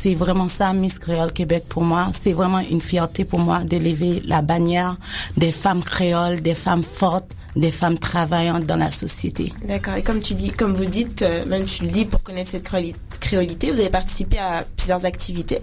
C'est 0.00 0.14
vraiment 0.14 0.48
ça, 0.48 0.72
Miss 0.72 0.98
Créole 1.00 1.32
Québec 1.32 1.64
pour 1.68 1.82
moi. 1.82 2.06
C'est 2.22 2.32
vraiment 2.32 2.60
une 2.60 2.80
fierté 2.80 3.24
pour 3.24 3.40
moi 3.40 3.64
de 3.64 3.76
lever 3.76 4.22
la 4.24 4.42
bannière 4.42 4.96
des 5.36 5.50
femmes 5.50 5.82
créoles, 5.82 6.40
des 6.40 6.54
femmes 6.54 6.84
fortes, 6.84 7.32
des 7.56 7.72
femmes 7.72 7.98
travaillantes 7.98 8.64
dans 8.64 8.76
la 8.76 8.90
société. 8.90 9.52
D'accord. 9.66 9.94
Et 9.94 10.02
comme 10.02 10.20
tu 10.20 10.34
dis, 10.34 10.50
comme 10.50 10.72
vous 10.72 10.84
dites, 10.84 11.22
euh, 11.22 11.44
même 11.46 11.64
tu 11.64 11.82
le 11.82 11.88
dis, 11.88 12.04
pour 12.04 12.22
connaître 12.22 12.50
cette 12.50 12.62
créolité, 12.62 12.98
vous 13.36 13.80
avez 13.80 13.90
participé 13.90 14.38
à 14.38 14.64
plusieurs 14.76 15.04
activités. 15.04 15.60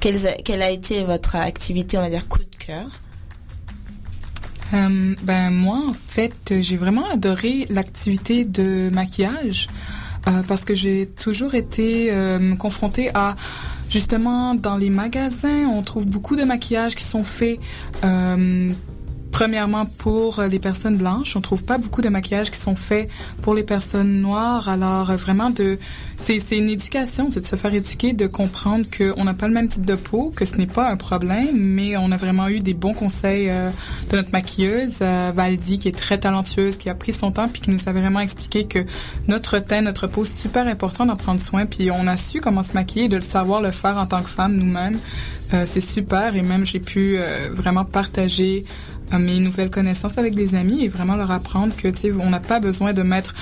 Quelle, 0.00 0.62
a 0.62 0.70
été 0.70 1.04
votre 1.04 1.36
activité, 1.36 1.98
on 1.98 2.02
va 2.02 2.10
dire, 2.10 2.28
coup 2.28 2.38
de 2.38 2.56
cœur? 2.64 2.86
Euh, 4.72 5.14
ben 5.22 5.50
moi, 5.50 5.82
en 5.88 5.92
fait, 5.92 6.54
j'ai 6.60 6.76
vraiment 6.76 7.08
adoré 7.10 7.66
l'activité 7.70 8.44
de 8.44 8.88
maquillage 8.92 9.68
euh, 10.28 10.42
parce 10.46 10.64
que 10.64 10.74
j'ai 10.74 11.06
toujours 11.06 11.54
été 11.54 12.12
euh, 12.12 12.54
confrontée 12.54 13.10
à 13.14 13.34
justement 13.88 14.54
dans 14.54 14.76
les 14.76 14.90
magasins, 14.90 15.66
on 15.66 15.82
trouve 15.82 16.06
beaucoup 16.06 16.36
de 16.36 16.44
maquillages 16.44 16.94
qui 16.94 17.02
sont 17.02 17.24
faits 17.24 17.58
Premièrement, 19.32 19.86
pour 19.86 20.42
les 20.42 20.58
personnes 20.58 20.96
blanches, 20.96 21.36
on 21.36 21.40
trouve 21.40 21.64
pas 21.64 21.78
beaucoup 21.78 22.02
de 22.02 22.08
maquillages 22.08 22.50
qui 22.50 22.58
sont 22.58 22.76
faits 22.76 23.08
pour 23.42 23.54
les 23.54 23.62
personnes 23.62 24.20
noires. 24.20 24.68
Alors, 24.68 25.12
vraiment, 25.16 25.50
de, 25.50 25.78
c'est, 26.18 26.38
une 26.50 26.68
éducation, 26.68 27.30
c'est 27.30 27.40
de 27.40 27.46
se 27.46 27.56
faire 27.56 27.72
éduquer, 27.72 28.12
de 28.12 28.26
comprendre 28.26 28.84
qu'on 28.96 29.24
n'a 29.24 29.34
pas 29.34 29.48
le 29.48 29.54
même 29.54 29.68
type 29.68 29.86
de 29.86 29.94
peau, 29.94 30.30
que 30.34 30.44
ce 30.44 30.56
n'est 30.56 30.66
pas 30.66 30.90
un 30.90 30.96
problème, 30.96 31.48
mais 31.54 31.96
on 31.96 32.12
a 32.12 32.16
vraiment 32.16 32.48
eu 32.48 32.60
des 32.60 32.74
bons 32.74 32.92
conseils 32.92 33.48
euh, 33.48 33.70
de 34.10 34.16
notre 34.16 34.30
maquilleuse, 34.32 34.98
euh, 35.00 35.32
Valdi, 35.34 35.78
qui 35.78 35.88
est 35.88 35.96
très 35.96 36.18
talentueuse, 36.18 36.76
qui 36.76 36.90
a 36.90 36.94
pris 36.94 37.12
son 37.12 37.32
temps, 37.32 37.48
puis 37.48 37.62
qui 37.62 37.70
nous 37.70 37.88
a 37.88 37.92
vraiment 37.92 38.20
expliqué 38.20 38.66
que 38.66 38.84
notre 39.28 39.58
teint, 39.58 39.80
notre 39.80 40.06
peau, 40.06 40.24
c'est 40.24 40.40
super 40.40 40.66
important 40.66 41.06
d'en 41.06 41.16
prendre 41.16 41.40
soin, 41.40 41.66
puis 41.66 41.90
on 41.90 42.06
a 42.06 42.16
su 42.16 42.40
comment 42.40 42.62
se 42.62 42.74
maquiller, 42.74 43.08
de 43.08 43.16
le 43.16 43.22
savoir 43.22 43.62
le 43.62 43.70
faire 43.70 43.96
en 43.96 44.06
tant 44.06 44.22
que 44.22 44.28
femme 44.28 44.56
nous-mêmes. 44.56 44.98
Euh, 45.54 45.64
c'est 45.66 45.80
super 45.80 46.36
et 46.36 46.42
même 46.42 46.64
j'ai 46.64 46.78
pu 46.78 47.18
vraiment 47.52 47.84
partager 47.84 48.64
mes 49.18 49.40
nouvelles 49.40 49.70
connaissances 49.70 50.18
avec 50.18 50.34
des 50.34 50.54
amis 50.54 50.84
et 50.84 50.88
vraiment 50.88 51.16
leur 51.16 51.30
apprendre 51.30 51.74
que, 51.76 51.88
tu 51.88 52.00
sais, 52.00 52.12
on 52.12 52.30
n'a 52.30 52.40
pas 52.40 52.60
besoin 52.60 52.92
de 52.92 53.02
mettre 53.02 53.34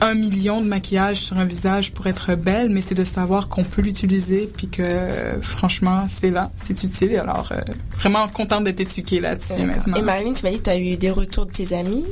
un 0.00 0.14
million 0.14 0.60
de 0.60 0.66
maquillage 0.66 1.16
sur 1.16 1.38
un 1.38 1.44
visage 1.44 1.92
pour 1.92 2.06
être 2.08 2.34
belle, 2.34 2.70
mais 2.70 2.80
c'est 2.80 2.94
de 2.94 3.04
savoir 3.04 3.48
qu'on 3.48 3.62
peut 3.62 3.82
l'utiliser, 3.82 4.50
puis 4.56 4.68
que 4.68 5.08
franchement, 5.40 6.06
c'est 6.08 6.30
là, 6.30 6.50
c'est 6.56 6.82
utile. 6.82 7.16
Alors, 7.16 7.52
euh, 7.52 7.60
vraiment 7.98 8.26
contente 8.28 8.64
d'être 8.64 8.80
éduquée 8.80 9.20
là-dessus 9.20 9.62
maintenant. 9.62 9.96
Et 9.96 10.02
Marilyn, 10.02 10.34
tu 10.34 10.44
m'as 10.44 10.50
dit 10.50 10.58
que 10.58 10.64
tu 10.64 10.70
as 10.70 10.78
eu 10.78 10.96
des 10.96 11.10
retours 11.10 11.46
de 11.46 11.52
tes 11.52 11.76
amis. 11.76 12.04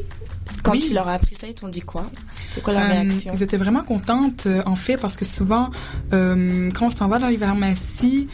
Quand 0.62 0.72
tu 0.72 0.92
leur 0.94 1.08
as 1.08 1.14
appris 1.14 1.34
ça, 1.34 1.46
ils 1.48 1.54
t'ont 1.54 1.68
dit 1.68 1.80
quoi? 1.80 2.06
C'est 2.50 2.62
quoi 2.62 2.72
leur 2.72 2.82
euh, 2.82 2.88
réaction? 2.88 3.32
Ils 3.34 3.42
étaient 3.42 3.56
vraiment 3.56 3.82
contentes, 3.82 4.44
euh, 4.46 4.62
en 4.66 4.76
fait, 4.76 4.96
parce 4.96 5.16
que 5.16 5.24
souvent, 5.24 5.70
quand 6.10 6.86
on 6.86 6.90
s'en 6.90 7.08
va 7.08 7.18
dans 7.18 7.28
les 7.28 7.38
pharmacies, 7.38 8.28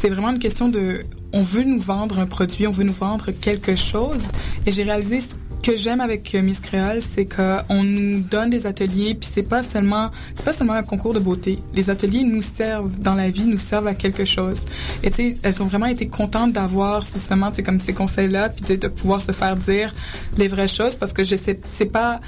c'est 0.00 0.08
vraiment 0.08 0.30
une 0.30 0.38
question 0.38 0.68
de 0.68 1.00
on 1.34 1.40
veut 1.40 1.64
nous 1.64 1.80
vendre 1.80 2.20
un 2.20 2.26
produit, 2.26 2.66
on 2.68 2.70
veut 2.70 2.84
nous 2.84 2.92
vendre 2.92 3.32
quelque 3.32 3.74
chose. 3.74 4.22
Et 4.66 4.70
j'ai 4.70 4.84
réalisé 4.84 5.20
ce 5.20 5.34
que 5.64 5.76
j'aime 5.76 6.00
avec 6.00 6.32
euh, 6.34 6.42
Miss 6.42 6.60
Créole, 6.60 7.02
c'est 7.02 7.26
qu'on 7.26 7.82
nous 7.82 8.20
donne 8.20 8.50
des 8.50 8.68
ateliers, 8.68 9.16
puis 9.16 9.28
c'est 9.32 9.42
pas 9.42 9.64
seulement 9.64 10.12
c'est 10.32 10.44
pas 10.44 10.52
seulement 10.52 10.74
un 10.74 10.84
concours 10.84 11.12
de 11.12 11.18
beauté. 11.18 11.58
Les 11.74 11.90
ateliers 11.90 12.22
nous 12.22 12.40
servent 12.40 12.96
dans 13.00 13.16
la 13.16 13.30
vie, 13.30 13.46
nous 13.46 13.58
servent 13.58 13.88
à 13.88 13.94
quelque 13.94 14.24
chose. 14.24 14.64
Et 15.02 15.10
tu 15.10 15.16
sais, 15.16 15.36
elles 15.42 15.60
ont 15.60 15.66
vraiment 15.66 15.86
été 15.86 16.06
contentes 16.06 16.52
d'avoir 16.52 17.00
justement, 17.00 17.50
c'est 17.52 17.64
comme 17.64 17.80
ces 17.80 17.94
conseils-là, 17.94 18.50
puis 18.50 18.78
de 18.78 18.86
pouvoir 18.86 19.20
se 19.20 19.32
faire 19.32 19.56
dire 19.56 19.92
les 20.36 20.46
vraies 20.46 20.68
choses, 20.68 20.94
parce 20.94 21.12
que 21.12 21.24
je 21.24 21.34
sais, 21.34 21.58
c'est 21.68 21.86
pas 21.86 22.20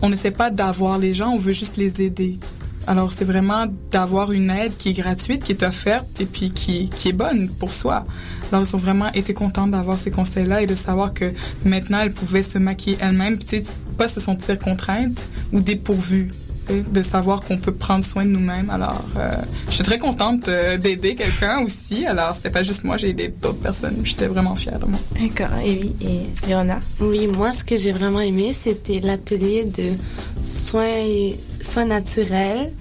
on 0.00 0.10
n'essaie 0.10 0.30
pas 0.30 0.50
d'avoir 0.50 0.98
les 0.98 1.12
gens, 1.12 1.30
on 1.30 1.38
veut 1.38 1.52
juste 1.52 1.76
les 1.76 2.02
aider. 2.02 2.38
Alors, 2.88 3.12
c'est 3.12 3.26
vraiment 3.26 3.66
d'avoir 3.90 4.32
une 4.32 4.48
aide 4.48 4.74
qui 4.78 4.88
est 4.88 4.92
gratuite, 4.94 5.44
qui 5.44 5.52
est 5.52 5.62
offerte 5.62 6.22
et 6.22 6.24
puis 6.24 6.52
qui, 6.52 6.88
est 7.04 7.12
bonne 7.12 7.50
pour 7.50 7.70
soi. 7.70 8.02
Alors, 8.50 8.64
ils 8.66 8.74
ont 8.74 8.78
vraiment 8.78 9.12
été 9.12 9.34
contents 9.34 9.66
d'avoir 9.66 9.98
ces 9.98 10.10
conseils-là 10.10 10.62
et 10.62 10.66
de 10.66 10.74
savoir 10.74 11.12
que 11.12 11.34
maintenant, 11.66 12.00
elles 12.00 12.14
pouvaient 12.14 12.42
se 12.42 12.56
maquiller 12.56 12.96
elles-mêmes, 13.02 13.38
puis 13.38 13.62
pas 13.98 14.08
se 14.08 14.20
sentir 14.20 14.58
contraintes 14.58 15.28
ou 15.52 15.60
dépourvues 15.60 16.28
de 16.68 17.02
savoir 17.02 17.40
qu'on 17.40 17.58
peut 17.58 17.72
prendre 17.72 18.04
soin 18.04 18.24
de 18.24 18.30
nous-mêmes. 18.30 18.70
Alors, 18.70 19.04
euh, 19.16 19.30
je 19.68 19.74
suis 19.74 19.84
très 19.84 19.98
contente 19.98 20.48
euh, 20.48 20.76
d'aider 20.76 21.14
quelqu'un 21.14 21.60
aussi. 21.60 22.06
Alors, 22.06 22.34
c'était 22.34 22.50
pas 22.50 22.62
juste 22.62 22.84
moi, 22.84 22.96
j'ai 22.96 23.10
aidé 23.10 23.28
d'autres 23.28 23.58
personnes. 23.60 23.96
J'étais 24.04 24.26
vraiment 24.26 24.54
fière 24.54 24.78
de 24.78 24.86
moi. 24.86 24.98
D'accord. 25.14 25.56
Et 25.64 25.80
oui, 25.82 25.96
et 26.02 26.46
Léona? 26.48 26.78
Oui, 27.00 27.26
moi, 27.26 27.52
ce 27.52 27.64
que 27.64 27.76
j'ai 27.76 27.92
vraiment 27.92 28.20
aimé, 28.20 28.52
c'était 28.52 29.00
l'atelier 29.00 29.64
de 29.64 29.92
soins, 30.44 31.32
soins 31.60 31.86
naturels. 31.86 32.72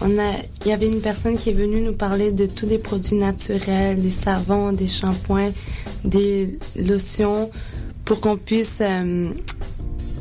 On 0.00 0.18
a, 0.18 0.32
il 0.64 0.68
y 0.68 0.72
avait 0.72 0.88
une 0.88 1.00
personne 1.00 1.36
qui 1.36 1.50
est 1.50 1.54
venue 1.54 1.80
nous 1.80 1.94
parler 1.94 2.32
de 2.32 2.46
tous 2.46 2.66
les 2.66 2.78
produits 2.78 3.16
naturels, 3.16 4.00
des 4.00 4.10
savons, 4.10 4.72
des 4.72 4.88
shampoings, 4.88 5.52
des 6.04 6.58
lotions, 6.76 7.50
pour 8.04 8.20
qu'on 8.20 8.36
puisse 8.36 8.78
euh, 8.80 9.30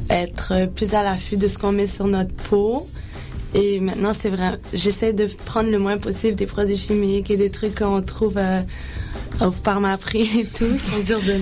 être 0.09 0.67
plus 0.75 0.93
à 0.93 1.03
l'affût 1.03 1.37
de 1.37 1.47
ce 1.47 1.57
qu'on 1.57 1.71
met 1.71 1.87
sur 1.87 2.07
notre 2.07 2.33
peau. 2.33 2.87
Et 3.57 3.79
maintenant, 3.79 4.11
c'est 4.13 4.29
vrai, 4.29 4.59
j'essaie 4.73 5.13
de 5.13 5.27
prendre 5.45 5.69
le 5.69 5.79
moins 5.79 5.97
possible 5.97 6.35
des 6.35 6.45
produits 6.45 6.75
chimiques 6.75 7.31
et 7.31 7.37
des 7.37 7.49
trucs 7.49 7.75
qu'on 7.79 8.01
trouve 8.01 8.37
euh, 8.37 8.61
au 9.39 9.49
pharmaprix 9.49 10.39
et 10.39 10.45
tout, 10.45 10.77
sans 10.77 10.99
dire 10.99 11.19
de... 11.21 11.39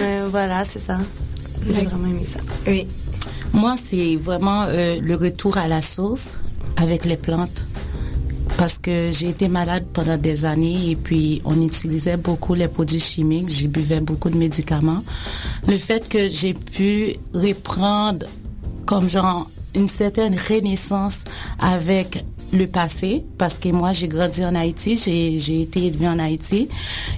Mais 0.00 0.20
voilà, 0.26 0.62
c'est 0.62 0.78
ça. 0.78 0.96
J'ai 1.68 1.82
vraiment 1.82 2.06
aimé 2.06 2.24
ça. 2.24 2.38
Oui. 2.68 2.86
Moi, 3.52 3.74
c'est 3.84 4.14
vraiment 4.14 4.66
euh, 4.68 5.00
le 5.00 5.16
retour 5.16 5.58
à 5.58 5.66
la 5.66 5.82
source 5.82 6.34
avec 6.76 7.04
les 7.04 7.16
plantes. 7.16 7.64
Parce 8.58 8.78
que 8.78 9.10
j'ai 9.10 9.30
été 9.30 9.48
malade 9.48 9.86
pendant 9.92 10.16
des 10.16 10.44
années 10.44 10.90
et 10.90 10.96
puis 10.96 11.42
on 11.44 11.60
utilisait 11.60 12.16
beaucoup 12.16 12.54
les 12.54 12.68
produits 12.68 13.00
chimiques, 13.00 13.48
j'ai 13.50 13.66
buvais 13.66 14.00
beaucoup 14.00 14.30
de 14.30 14.36
médicaments. 14.36 15.02
Le 15.66 15.76
fait 15.78 16.08
que 16.08 16.28
j'ai 16.28 16.54
pu 16.54 17.16
reprendre 17.34 18.24
comme 18.86 19.10
genre 19.10 19.50
une 19.76 19.88
certaine 19.88 20.34
renaissance 20.34 21.20
avec 21.60 22.24
le 22.52 22.66
passé 22.66 23.24
parce 23.38 23.58
que 23.58 23.68
moi 23.68 23.92
j'ai 23.92 24.08
grandi 24.08 24.44
en 24.44 24.54
Haïti, 24.54 24.96
j'ai 24.96 25.62
été 25.62 25.86
élevée 25.86 26.08
en 26.08 26.18
Haïti 26.18 26.68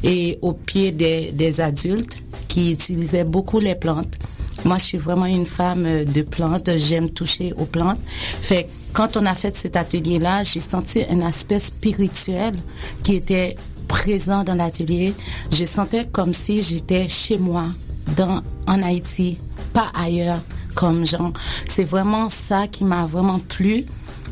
et 0.02 0.38
au 0.42 0.52
pied 0.52 0.90
des, 0.92 1.60
adultes 1.60 2.18
qui 2.48 2.72
utilisaient 2.72 3.24
beaucoup 3.24 3.60
les 3.60 3.74
plantes. 3.74 4.14
Moi, 4.64 4.76
je 4.78 4.82
suis 4.82 4.98
vraiment 4.98 5.26
une 5.26 5.46
femme 5.46 6.04
de 6.04 6.22
plantes. 6.22 6.68
J'aime 6.76 7.10
toucher 7.10 7.52
aux 7.56 7.64
plantes. 7.64 7.98
Quand 8.92 9.16
on 9.16 9.24
a 9.26 9.34
fait 9.34 9.54
cet 9.56 9.76
atelier-là, 9.76 10.42
j'ai 10.42 10.60
senti 10.60 11.04
un 11.08 11.20
aspect 11.20 11.60
spirituel 11.60 12.54
qui 13.04 13.14
était 13.14 13.54
présent 13.86 14.42
dans 14.42 14.56
l'atelier. 14.56 15.14
Je 15.52 15.64
sentais 15.64 16.06
comme 16.10 16.34
si 16.34 16.62
j'étais 16.62 17.08
chez 17.08 17.38
moi, 17.38 17.66
dans, 18.16 18.42
en 18.66 18.82
Haïti, 18.82 19.38
pas 19.72 19.90
ailleurs, 19.94 20.40
C'est 21.68 21.84
vraiment 21.84 22.30
ça 22.30 22.66
qui 22.66 22.84
m'a 22.84 23.06
vraiment 23.06 23.38
plu. 23.38 23.84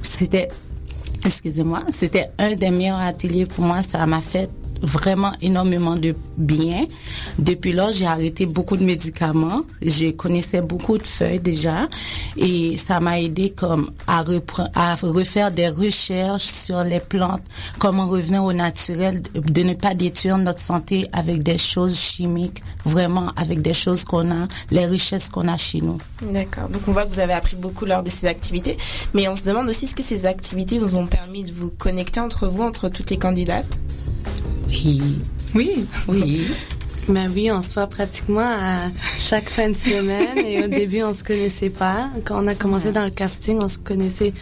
C'était, 0.03 0.49
excusez-moi, 1.25 1.83
c'était 1.91 2.31
un 2.39 2.55
des 2.55 2.71
meilleurs 2.71 3.01
ateliers 3.01 3.47
pour 3.47 3.65
moi. 3.65 3.83
Ça 3.83 4.05
m'a 4.07 4.21
fait 4.21 4.51
vraiment 4.83 5.33
énormément 5.41 5.97
de 5.97 6.15
bien. 6.37 6.85
Depuis 7.39 7.73
là, 7.73 7.91
j'ai 7.93 8.07
arrêté 8.07 8.47
beaucoup 8.47 8.77
de 8.77 8.85
médicaments. 8.85 9.63
Je 9.83 10.11
connaissais 10.11 10.61
beaucoup 10.61 10.99
de 10.99 11.07
feuilles 11.07 11.41
déjà 11.41 11.89
et 12.37 12.77
ça 12.77 13.01
m'a 13.01 13.21
aidé 13.21 13.51
comme 13.51 13.91
à, 14.07 14.25
à 14.75 14.95
refaire 14.95 15.51
des 15.51 15.69
recherches 15.69 16.45
sur 16.45 16.83
les 16.85 17.01
plantes, 17.01 17.43
comment 17.79 18.07
revenir 18.07 18.45
au 18.45 18.53
naturel, 18.53 19.23
de 19.35 19.63
ne 19.63 19.75
pas 19.75 19.95
détruire 19.95 20.39
notre 20.39 20.61
santé 20.61 21.09
avec 21.13 21.43
des 21.43 21.59
choses 21.59 21.99
chimiques, 21.99 22.63
vraiment 22.85 23.29
avec 23.37 23.63
des 23.63 23.75
choses 23.75 24.05
qu'on 24.05 24.31
a, 24.31 24.49
les 24.71 24.87
richesses 24.87 25.29
qu'on 25.29 25.49
a 25.49 25.57
chez 25.57 25.81
nous. 25.81 25.99
D'accord. 26.23 26.69
Donc 26.69 26.83
on 26.89 26.93
voit 26.93 27.05
que 27.05 27.13
vous 27.13 27.21
avez 27.21 27.33
appris 27.33 27.57
beaucoup 27.57 27.85
lors 27.85 28.03
de 28.03 28.11
ces 28.11 28.27
activités, 28.27 28.77
mais 29.15 29.29
on 29.29 29.37
se 29.37 29.45
demande 29.45 29.69
aussi 29.69 29.87
ce 29.87 29.95
que 29.95 30.03
ces 30.03 30.27
activités 30.27 30.79
vous 30.79 30.97
ont 30.97 31.07
permis 31.07 31.45
de 31.45 31.53
vous 31.53 31.71
connecter 31.71 32.21
entre 32.21 32.47
vous, 32.47 32.63
entre 32.63 32.89
toutes 32.89 33.11
les 33.11 33.19
candidates. 33.19 33.79
Oui. 34.69 35.19
Oui. 35.55 35.87
Oui. 36.09 36.47
Ben 37.09 37.31
oui, 37.33 37.53
on 37.53 37.61
se 37.61 37.73
voit 37.73 37.87
pratiquement 37.87 38.41
à 38.41 38.91
chaque 39.21 39.49
fin 39.49 39.69
de 39.69 39.77
semaine 39.77 40.39
et 40.45 40.65
au 40.65 40.67
début 40.81 41.05
on 41.05 41.13
se 41.13 41.23
connaissait 41.23 41.71
pas. 41.71 42.09
Quand 42.25 42.43
on 42.43 42.49
a 42.49 42.57
commencé 42.57 42.91
dans 42.91 43.05
le 43.05 43.11
casting, 43.11 43.61
on 43.61 43.69
se 43.69 43.79
connaissait 43.79 44.33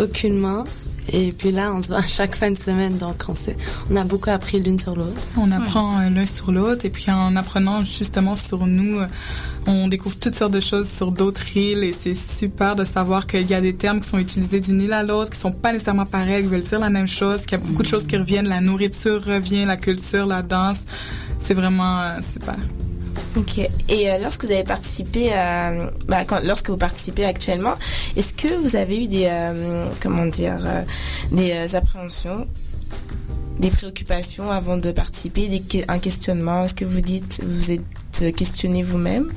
aucunement. 0.00 0.62
Et 1.10 1.32
puis 1.32 1.50
là, 1.50 1.72
on 1.74 1.82
se 1.82 1.88
voit 1.88 2.02
chaque 2.08 2.34
fin 2.34 2.50
de 2.50 2.56
semaine, 2.56 2.96
donc 2.98 3.24
on, 3.28 3.32
on 3.90 3.96
a 3.96 4.04
beaucoup 4.04 4.30
appris 4.30 4.60
l'une 4.60 4.78
sur 4.78 4.94
l'autre. 4.94 5.20
On 5.36 5.50
apprend 5.50 6.00
euh, 6.00 6.10
l'un 6.10 6.26
sur 6.26 6.52
l'autre, 6.52 6.84
et 6.84 6.90
puis 6.90 7.10
en 7.10 7.34
apprenant 7.36 7.82
justement 7.82 8.36
sur 8.36 8.66
nous, 8.66 8.98
euh, 8.98 9.06
on 9.66 9.88
découvre 9.88 10.16
toutes 10.16 10.34
sortes 10.34 10.52
de 10.52 10.60
choses 10.60 10.88
sur 10.88 11.10
d'autres 11.10 11.56
îles, 11.56 11.84
et 11.84 11.92
c'est 11.92 12.14
super 12.14 12.76
de 12.76 12.84
savoir 12.84 13.26
qu'il 13.26 13.46
y 13.46 13.54
a 13.54 13.60
des 13.60 13.74
termes 13.74 14.00
qui 14.00 14.08
sont 14.08 14.18
utilisés 14.18 14.60
d'une 14.60 14.80
île 14.80 14.92
à 14.92 15.02
l'autre, 15.02 15.30
qui 15.30 15.38
sont 15.38 15.52
pas 15.52 15.72
nécessairement 15.72 16.06
pareils, 16.06 16.42
qui 16.42 16.48
veulent 16.48 16.62
dire 16.62 16.80
la 16.80 16.90
même 16.90 17.08
chose, 17.08 17.46
qu'il 17.46 17.58
y 17.58 17.60
a 17.60 17.64
beaucoup 17.64 17.82
de 17.82 17.88
choses 17.88 18.06
qui 18.06 18.16
reviennent, 18.16 18.48
la 18.48 18.60
nourriture 18.60 19.24
revient, 19.24 19.64
la 19.64 19.76
culture, 19.76 20.26
la 20.26 20.42
danse. 20.42 20.82
C'est 21.40 21.54
vraiment 21.54 22.02
euh, 22.02 22.20
super. 22.22 22.56
Ok. 23.36 23.58
Et 23.58 24.10
euh, 24.10 24.18
lorsque 24.18 24.44
vous 24.44 24.52
avez 24.52 24.64
participé, 24.64 25.32
à, 25.32 25.72
bah, 26.06 26.24
quand, 26.24 26.40
lorsque 26.44 26.70
vous 26.70 26.76
participez 26.76 27.24
actuellement, 27.24 27.74
est-ce 28.16 28.34
que 28.34 28.54
vous 28.56 28.76
avez 28.76 29.04
eu 29.04 29.06
des, 29.06 29.26
euh, 29.26 29.88
comment 30.02 30.26
dire, 30.26 30.64
euh, 30.66 30.82
des 31.30 31.52
euh, 31.52 31.76
appréhensions, 31.76 32.46
des 33.58 33.70
préoccupations 33.70 34.50
avant 34.50 34.76
de 34.76 34.90
participer, 34.92 35.48
des, 35.48 35.84
un 35.88 35.98
questionnement? 35.98 36.64
Est-ce 36.64 36.74
que 36.74 36.84
vous 36.84 37.00
dites, 37.00 37.42
vous 37.46 37.70
êtes 37.70 38.36
questionné 38.36 38.82
vous-même? 38.82 39.30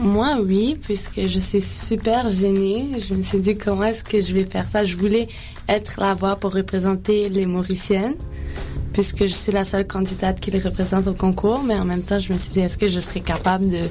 Moi, 0.00 0.38
oui, 0.42 0.76
puisque 0.80 1.26
je 1.26 1.38
suis 1.38 1.60
super 1.60 2.28
gênée. 2.30 2.92
Je 2.98 3.14
me 3.14 3.22
suis 3.22 3.38
dit, 3.38 3.56
comment 3.56 3.84
est-ce 3.84 4.02
que 4.02 4.20
je 4.20 4.32
vais 4.32 4.44
faire 4.44 4.66
ça? 4.68 4.84
Je 4.84 4.96
voulais 4.96 5.28
être 5.68 6.00
la 6.00 6.14
voix 6.14 6.36
pour 6.36 6.54
représenter 6.54 7.28
les 7.28 7.46
Mauriciennes, 7.46 8.16
puisque 8.92 9.26
je 9.26 9.32
suis 9.32 9.52
la 9.52 9.64
seule 9.64 9.86
candidate 9.86 10.40
qui 10.40 10.50
les 10.50 10.58
représente 10.58 11.06
au 11.06 11.14
concours, 11.14 11.62
mais 11.62 11.78
en 11.78 11.84
même 11.84 12.02
temps, 12.02 12.18
je 12.18 12.32
me 12.32 12.38
suis 12.38 12.50
dit, 12.50 12.60
est-ce 12.60 12.78
que 12.78 12.88
je 12.88 13.00
serais 13.00 13.20
capable 13.20 13.68
de 13.68 13.82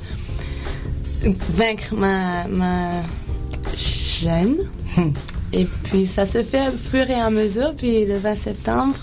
vaincre 1.54 1.96
ma, 1.96 2.48
ma 2.48 2.90
gêne? 3.78 4.58
Et 5.54 5.66
puis, 5.84 6.06
ça 6.06 6.26
se 6.26 6.44
fait 6.44 6.68
au 6.68 6.72
fur 6.72 7.10
et 7.10 7.16
à 7.16 7.30
mesure, 7.30 7.74
puis 7.76 8.06
le 8.06 8.16
20 8.16 8.36
septembre, 8.36 8.96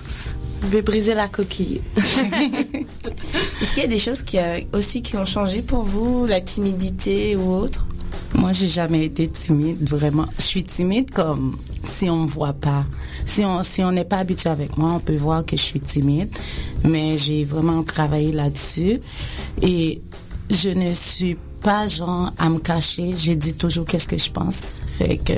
je 0.63 0.69
vais 0.69 0.83
briser 0.83 1.15
la 1.15 1.29
coquille. 1.29 1.83
Est-ce 1.97 3.75
qu'il 3.75 3.83
y 3.83 3.87
a 3.87 3.89
des 3.89 3.99
choses 3.99 4.23
qui, 4.23 4.39
euh, 4.39 4.61
aussi 4.73 5.03
qui 5.03 5.17
ont 5.17 5.27
changé 5.27 5.63
pour 5.63 5.83
vous, 5.83 6.27
la 6.27 6.41
timidité 6.41 7.37
ou 7.37 7.53
autre? 7.53 7.87
Moi, 8.35 8.53
j'ai 8.53 8.69
jamais 8.69 9.05
été 9.05 9.29
timide, 9.29 9.89
vraiment. 9.89 10.27
Je 10.39 10.45
suis 10.45 10.65
timide 10.65 11.11
comme 11.11 11.57
si 11.89 12.09
on 12.11 12.25
me 12.25 12.27
voit 12.27 12.53
pas. 12.53 12.85
Si 13.27 13.45
on 13.45 13.63
si 13.63 13.83
on 13.83 13.93
n'est 13.93 14.05
pas 14.05 14.19
habitué 14.19 14.51
avec 14.51 14.77
moi, 14.77 14.93
on 14.95 15.01
peut 15.01 15.17
voir 15.17 15.45
que 15.45 15.57
je 15.57 15.63
suis 15.63 15.81
timide. 15.81 16.31
Mais 16.85 17.17
j'ai 17.17 17.45
vraiment 17.45 17.83
travaillé 17.83 18.33
là-dessus 18.33 19.01
et 19.63 20.01
je 20.51 20.71
ne 20.71 20.95
suis 20.95 21.37
pas 21.61 21.89
genre 21.89 22.33
à 22.39 22.49
me 22.49 22.59
cacher. 22.59 23.15
J'ai 23.17 23.37
dit 23.37 23.55
toujours 23.55 23.85
qu'est-ce 23.87 24.09
que 24.09 24.19
je 24.19 24.31
pense. 24.31 24.81
Fait 24.87 25.19
que 25.19 25.35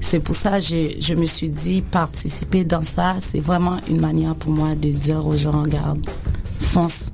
c'est 0.00 0.20
pour 0.20 0.34
ça 0.34 0.58
que 0.58 0.64
je, 0.64 1.00
je 1.00 1.14
me 1.14 1.26
suis 1.26 1.48
dit 1.48 1.82
participer 1.82 2.64
dans 2.64 2.84
ça, 2.84 3.16
c'est 3.20 3.40
vraiment 3.40 3.76
une 3.88 4.00
manière 4.00 4.34
pour 4.34 4.52
moi 4.52 4.74
de 4.74 4.88
dire 4.90 5.26
aux 5.26 5.36
gens 5.36 5.62
regarde, 5.62 6.04
fonce. 6.44 7.10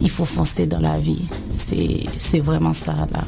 Il 0.00 0.10
faut 0.10 0.24
foncer 0.24 0.66
dans 0.66 0.80
la 0.80 0.98
vie. 0.98 1.26
C'est 2.18 2.40
vraiment 2.40 2.74
ça 2.74 2.94
là. 3.12 3.24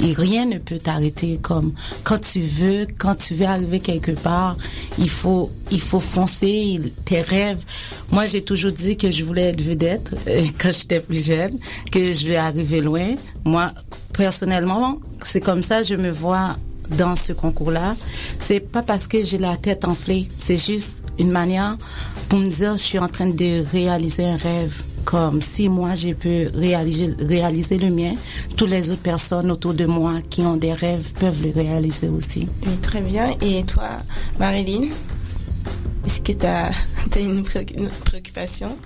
Et 0.00 0.12
rien 0.12 0.46
ne 0.46 0.58
peut 0.58 0.78
t'arrêter 0.78 1.38
comme 1.40 1.72
quand 2.04 2.18
tu 2.18 2.40
veux, 2.40 2.86
quand 2.98 3.14
tu 3.16 3.34
veux 3.34 3.46
arriver 3.46 3.80
quelque 3.80 4.12
part, 4.12 4.56
il 4.98 5.08
faut 5.08 5.50
il 5.70 5.80
foncer 5.80 6.80
tes 7.04 7.20
rêves. 7.20 7.64
Moi, 8.10 8.26
j'ai 8.26 8.42
toujours 8.42 8.72
dit 8.72 8.96
que 8.96 9.10
je 9.10 9.24
voulais 9.24 9.50
être 9.50 9.60
vedette 9.60 10.12
euh, 10.28 10.42
quand 10.58 10.72
j'étais 10.72 11.00
plus 11.00 11.24
jeune, 11.24 11.58
que 11.90 12.12
je 12.12 12.26
vais 12.26 12.36
arriver 12.36 12.80
loin. 12.80 13.14
Moi, 13.44 13.72
personnellement, 14.12 14.98
c'est 15.24 15.40
comme 15.40 15.62
ça 15.62 15.82
je 15.82 15.94
me 15.94 16.10
vois 16.10 16.56
dans 16.98 17.16
ce 17.16 17.32
concours-là. 17.32 17.96
C'est 18.38 18.60
pas 18.60 18.82
parce 18.82 19.06
que 19.06 19.24
j'ai 19.24 19.38
la 19.38 19.56
tête 19.56 19.84
enflée, 19.84 20.28
c'est 20.38 20.56
juste 20.56 20.98
une 21.18 21.30
manière 21.30 21.76
pour 22.28 22.38
me 22.38 22.50
dire 22.50 22.72
je 22.72 22.82
suis 22.82 22.98
en 22.98 23.08
train 23.08 23.26
de 23.26 23.70
réaliser 23.72 24.24
un 24.24 24.36
rêve 24.36 24.82
comme 25.06 25.40
si 25.40 25.68
moi 25.68 25.94
je 25.94 26.12
peux 26.12 26.50
réaliser, 26.52 27.78
le 27.78 27.90
mien, 27.90 28.14
toutes 28.56 28.70
les 28.70 28.90
autres 28.90 29.02
personnes 29.02 29.50
autour 29.52 29.72
de 29.72 29.86
moi 29.86 30.14
qui 30.28 30.42
ont 30.42 30.56
des 30.56 30.72
rêves 30.72 31.12
peuvent 31.18 31.40
le 31.42 31.52
réaliser 31.52 32.08
aussi. 32.08 32.48
Oui, 32.66 32.76
très 32.82 33.00
bien. 33.00 33.30
Et 33.40 33.62
toi, 33.64 33.88
Marilyn 34.38 34.88
Est-ce 36.04 36.20
que 36.20 36.32
tu 36.32 36.44
as, 36.44 36.70
une 37.20 37.44
préoccupation? 38.04 38.76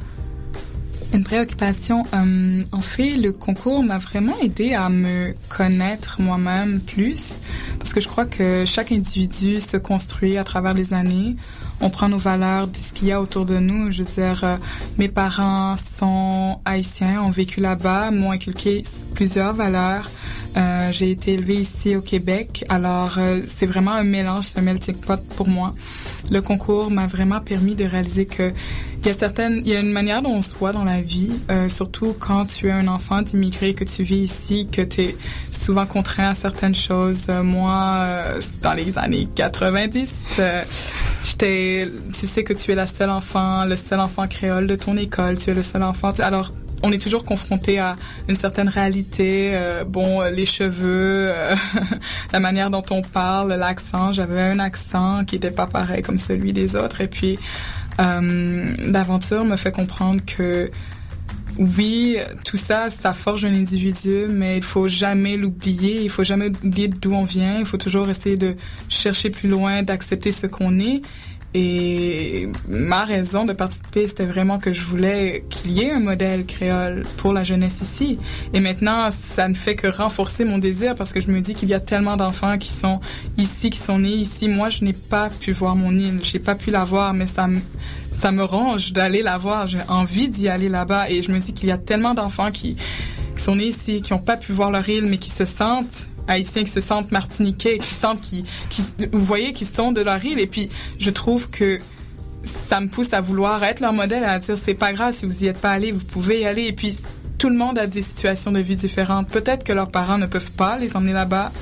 Une 1.13 1.25
préoccupation. 1.25 2.05
euh, 2.15 2.63
en 2.71 2.81
fait, 2.81 3.17
le 3.17 3.33
concours 3.33 3.83
m'a 3.83 3.99
vraiment 3.99 4.39
aidé 4.43 4.75
à 4.75 4.89
me 4.89 5.35
connaître 5.49 6.21
moi-même 6.21 6.81
plus, 6.81 7.41
parce 7.79 7.93
que 7.93 8.01
je 8.01 8.07
crois 8.07 8.27
que 8.27 8.65
chaque 8.65 8.93
individu 8.93 9.59
se 9.59 9.77
construit 9.77 10.39
à 10.39 10.45
travers 10.45 10.73
les 10.73 10.95
années. 10.95 11.35
On 11.81 11.91
prend 11.91 12.09
nos 12.09 12.19
valeurs 12.19 12.69
de 12.69 12.77
ce 12.77 12.93
qu'il 12.93 13.09
y 13.09 13.13
a 13.13 13.21
autour 13.21 13.45
de 13.45 13.59
nous. 13.59 13.91
Je 13.91 14.05
veux 14.05 14.15
dire, 14.15 14.41
euh, 14.45 14.57
mes 14.99 15.09
parents 15.09 15.75
sont 15.77 16.61
haïtiens, 16.65 17.23
ont 17.23 17.31
vécu 17.31 17.61
là-bas, 17.61 18.13
m'ont 18.13 18.31
inculqué 18.31 18.85
plusieurs 19.15 19.53
valeurs. 19.53 20.09
Euh, 20.57 20.93
j'ai 20.93 21.11
été 21.11 21.35
élevée 21.35 21.55
ici 21.55 21.95
au 21.97 22.01
Québec, 22.01 22.65
alors 22.69 23.17
euh, 23.19 23.41
c'est 23.47 23.67
vraiment 23.67 23.93
un 23.93 24.05
mélange, 24.05 24.45
c'est 24.45 24.59
un 24.59 24.63
melting 24.63 24.97
pot 24.97 25.21
pour 25.37 25.49
moi. 25.49 25.75
Le 26.31 26.41
concours 26.41 26.91
m'a 26.91 27.07
vraiment 27.07 27.41
permis 27.41 27.75
de 27.75 27.85
réaliser 27.85 28.27
que 28.27 28.53
il 29.03 29.07
y 29.07 29.11
a 29.11 29.15
certaines, 29.15 29.63
il 29.65 29.69
y 29.69 29.75
a 29.75 29.81
une 29.81 29.93
manière 29.93 30.21
dont 30.21 30.33
on 30.33 30.43
se 30.43 30.53
voit 30.53 30.73
dans 30.73 30.85
la 30.85 31.01
vie, 31.01 31.31
euh, 31.51 31.71
surtout 31.71 32.15
quand 32.19 32.45
tu 32.45 32.69
es 32.69 32.71
un 32.71 32.87
enfant 32.87 33.23
d'immigré, 33.23 33.73
que 33.73 33.85
tu 33.85 34.03
vis 34.03 34.19
ici, 34.19 34.69
que 34.71 34.83
tu 34.83 35.03
es 35.03 35.17
souvent 35.53 35.87
contraint 35.87 36.31
à 36.31 36.35
certaines 36.35 36.75
choses. 36.75 37.29
Moi, 37.43 38.07
dans 38.63 38.75
les 38.75 38.99
années 38.99 39.27
90, 39.35 40.25
euh, 40.39 40.63
j'étais, 41.25 41.89
tu 42.13 42.27
sais 42.27 42.45
que 42.45 42.53
tu 42.53 42.73
es 42.73 42.75
la 42.75 42.87
seule 42.87 43.11
enfant, 43.11 43.65
le 43.65 43.77
seul 43.77 44.01
enfant 44.01 44.27
créole 44.29 44.67
de 44.67 44.77
ton 44.77 44.97
école, 44.97 45.39
tu 45.39 45.51
es 45.51 45.55
le 45.55 45.63
seul 45.63 45.83
enfant. 45.83 46.13
Alors, 46.19 46.53
on 46.83 46.93
est 46.93 47.03
toujours 47.03 47.25
confronté 47.25 47.79
à 47.79 47.97
une 48.29 48.37
certaine 48.37 48.69
réalité. 48.69 49.51
euh, 49.55 49.85
bon, 49.85 50.23
euh, 50.23 50.31
les 50.31 50.47
cheveux, 50.47 51.33
euh, 51.35 51.55
la 52.33 52.41
manière 52.41 52.71
dont 52.71 52.85
on 52.91 53.03
parle, 53.03 53.53
l'accent. 53.55 54.13
J'avais 54.13 54.41
un 54.41 54.59
accent 54.59 55.25
qui 55.25 55.37
n'était 55.37 55.51
pas 55.51 55.67
pareil 55.67 56.03
comme 56.03 56.19
celui 56.19 56.53
des 56.53 56.77
autres. 56.77 57.01
Et 57.01 57.09
puis, 57.09 57.39
euh, 58.01 58.75
l'aventure 58.85 59.45
me 59.45 59.57
fait 59.57 59.73
comprendre 59.73 60.21
que 60.25 60.71
oui, 61.59 62.17
tout 62.45 62.57
ça, 62.57 62.89
ça 62.91 63.13
forge 63.13 63.45
un 63.45 63.53
individu, 63.53 64.27
mais 64.31 64.57
il 64.57 64.63
faut 64.63 64.89
jamais 64.89 65.37
l'oublier. 65.37 66.03
Il 66.03 66.11
faut 66.11 66.25
jamais 66.25 66.49
oublier 66.65 66.89
d'où 66.89 67.13
on 67.13 67.25
vient. 67.25 67.59
Il 67.59 67.67
faut 67.67 67.77
toujours 67.77 68.09
essayer 68.09 68.37
de 68.37 68.57
chercher 68.89 69.31
plus 69.31 69.49
loin, 69.49 69.83
d'accepter 69.83 70.33
ce 70.33 70.47
qu'on 70.47 70.79
est. 70.79 71.03
Et 71.53 72.49
ma 72.69 73.03
raison 73.03 73.45
de 73.45 73.53
participer, 73.53 74.07
c'était 74.07 74.25
vraiment 74.25 74.61
que 74.61 74.73
je 74.73 74.85
voulais 74.85 75.45
qu'il 75.51 75.73
y 75.73 75.83
ait 75.83 75.91
un 75.91 75.99
modèle 75.99 76.47
créole 76.47 77.03
pour 77.17 77.33
la 77.33 77.43
jeunesse 77.43 77.81
ici. 77.83 78.19
Et 78.55 78.61
maintenant, 78.61 79.09
ça 79.11 79.49
ne 79.49 79.55
fait 79.55 79.75
que 79.75 79.89
renforcer 79.89 80.45
mon 80.45 80.59
désir 80.59 80.95
parce 80.95 81.13
que 81.13 81.21
je 81.21 81.31
me 81.31 81.41
dis 81.41 81.55
qu'il 81.55 81.69
y 81.69 81.75
a 81.75 81.81
tellement 81.81 82.17
d'enfants 82.17 82.57
qui 82.57 82.69
sont 82.69 83.01
ici, 83.37 83.71
qui 83.71 83.79
sont 83.79 83.99
nés 83.99 84.11
ici. 84.11 84.49
Moi, 84.49 84.71
je 84.71 84.85
n'ai 84.85 84.93
pas 84.93 85.29
pu 85.29 85.51
voir 85.51 85.75
mon 85.75 85.91
île, 85.97 86.21
j'ai 86.23 86.39
pas 86.39 86.55
pu 86.55 86.71
la 86.71 86.85
voir, 86.85 87.15
mais 87.15 87.27
ça 87.27 87.49
me, 87.49 87.59
ça 88.13 88.31
me 88.31 88.45
ronge 88.45 88.93
d'aller 88.93 89.23
la 89.23 89.37
voir. 89.37 89.67
J'ai 89.67 89.83
envie 89.89 90.29
d'y 90.29 90.49
aller 90.49 90.69
là-bas. 90.69 91.11
Et 91.11 91.21
je 91.21 91.33
me 91.33 91.41
dis 91.41 91.53
qu'il 91.53 91.69
y 91.69 91.73
a 91.73 91.79
tellement 91.79 92.15
d'enfants 92.15 92.53
qui, 92.53 92.77
qui 93.35 93.43
sont 93.43 93.57
nés 93.57 93.67
ici, 93.67 94.03
qui 94.03 94.13
n'ont 94.13 94.21
pas 94.21 94.37
pu 94.37 94.53
voir 94.53 94.71
leur 94.71 94.89
île, 94.89 95.07
mais 95.07 95.19
qui 95.19 95.31
se 95.31 95.45
sentent 95.45 96.10
haïtiens, 96.31 96.65
qui 96.65 96.71
se 96.71 96.81
sentent 96.81 97.13
martiniquais, 97.13 97.79
qui 97.79 97.89
sentent, 97.89 98.21
qui, 98.21 98.45
vous 99.13 99.25
voyez, 99.25 99.53
qui 99.53 99.65
sont 99.65 99.93
de 99.93 100.01
leur 100.01 100.25
île. 100.25 100.39
Et 100.39 100.47
puis, 100.47 100.69
je 100.99 101.11
trouve 101.11 101.51
que 101.51 101.79
ça 102.43 102.81
me 102.81 102.89
pousse 102.89 103.13
à 103.13 103.21
vouloir 103.21 103.63
être 103.65 103.81
leur 103.81 103.93
modèle, 103.93 104.25
à 104.25 104.39
dire 104.39 104.57
c'est 104.57 104.75
pas 104.75 104.93
grave 104.93 105.15
si 105.15 105.27
vous 105.27 105.45
y 105.45 105.49
êtes 105.49 105.61
pas 105.61 105.73
allé, 105.73 105.93
vous 105.93 106.05
pouvez 106.05 106.41
y 106.41 106.47
aller. 106.47 106.65
Et 106.65 106.73
puis, 106.73 106.97
tout 107.39 107.49
le 107.49 107.57
monde 107.57 107.79
a 107.79 107.87
des 107.87 108.03
situations 108.03 108.53
de 108.53 108.61
vie 108.61 108.77
différentes. 108.77 109.29
Peut-être 109.29 109.65
que 109.65 109.73
leurs 109.73 109.91
parents 109.91 110.19
ne 110.19 110.27
peuvent 110.27 110.53
pas 110.53 110.79
les 110.79 110.97
emmener 110.97 111.13
là-bas. 111.13 111.53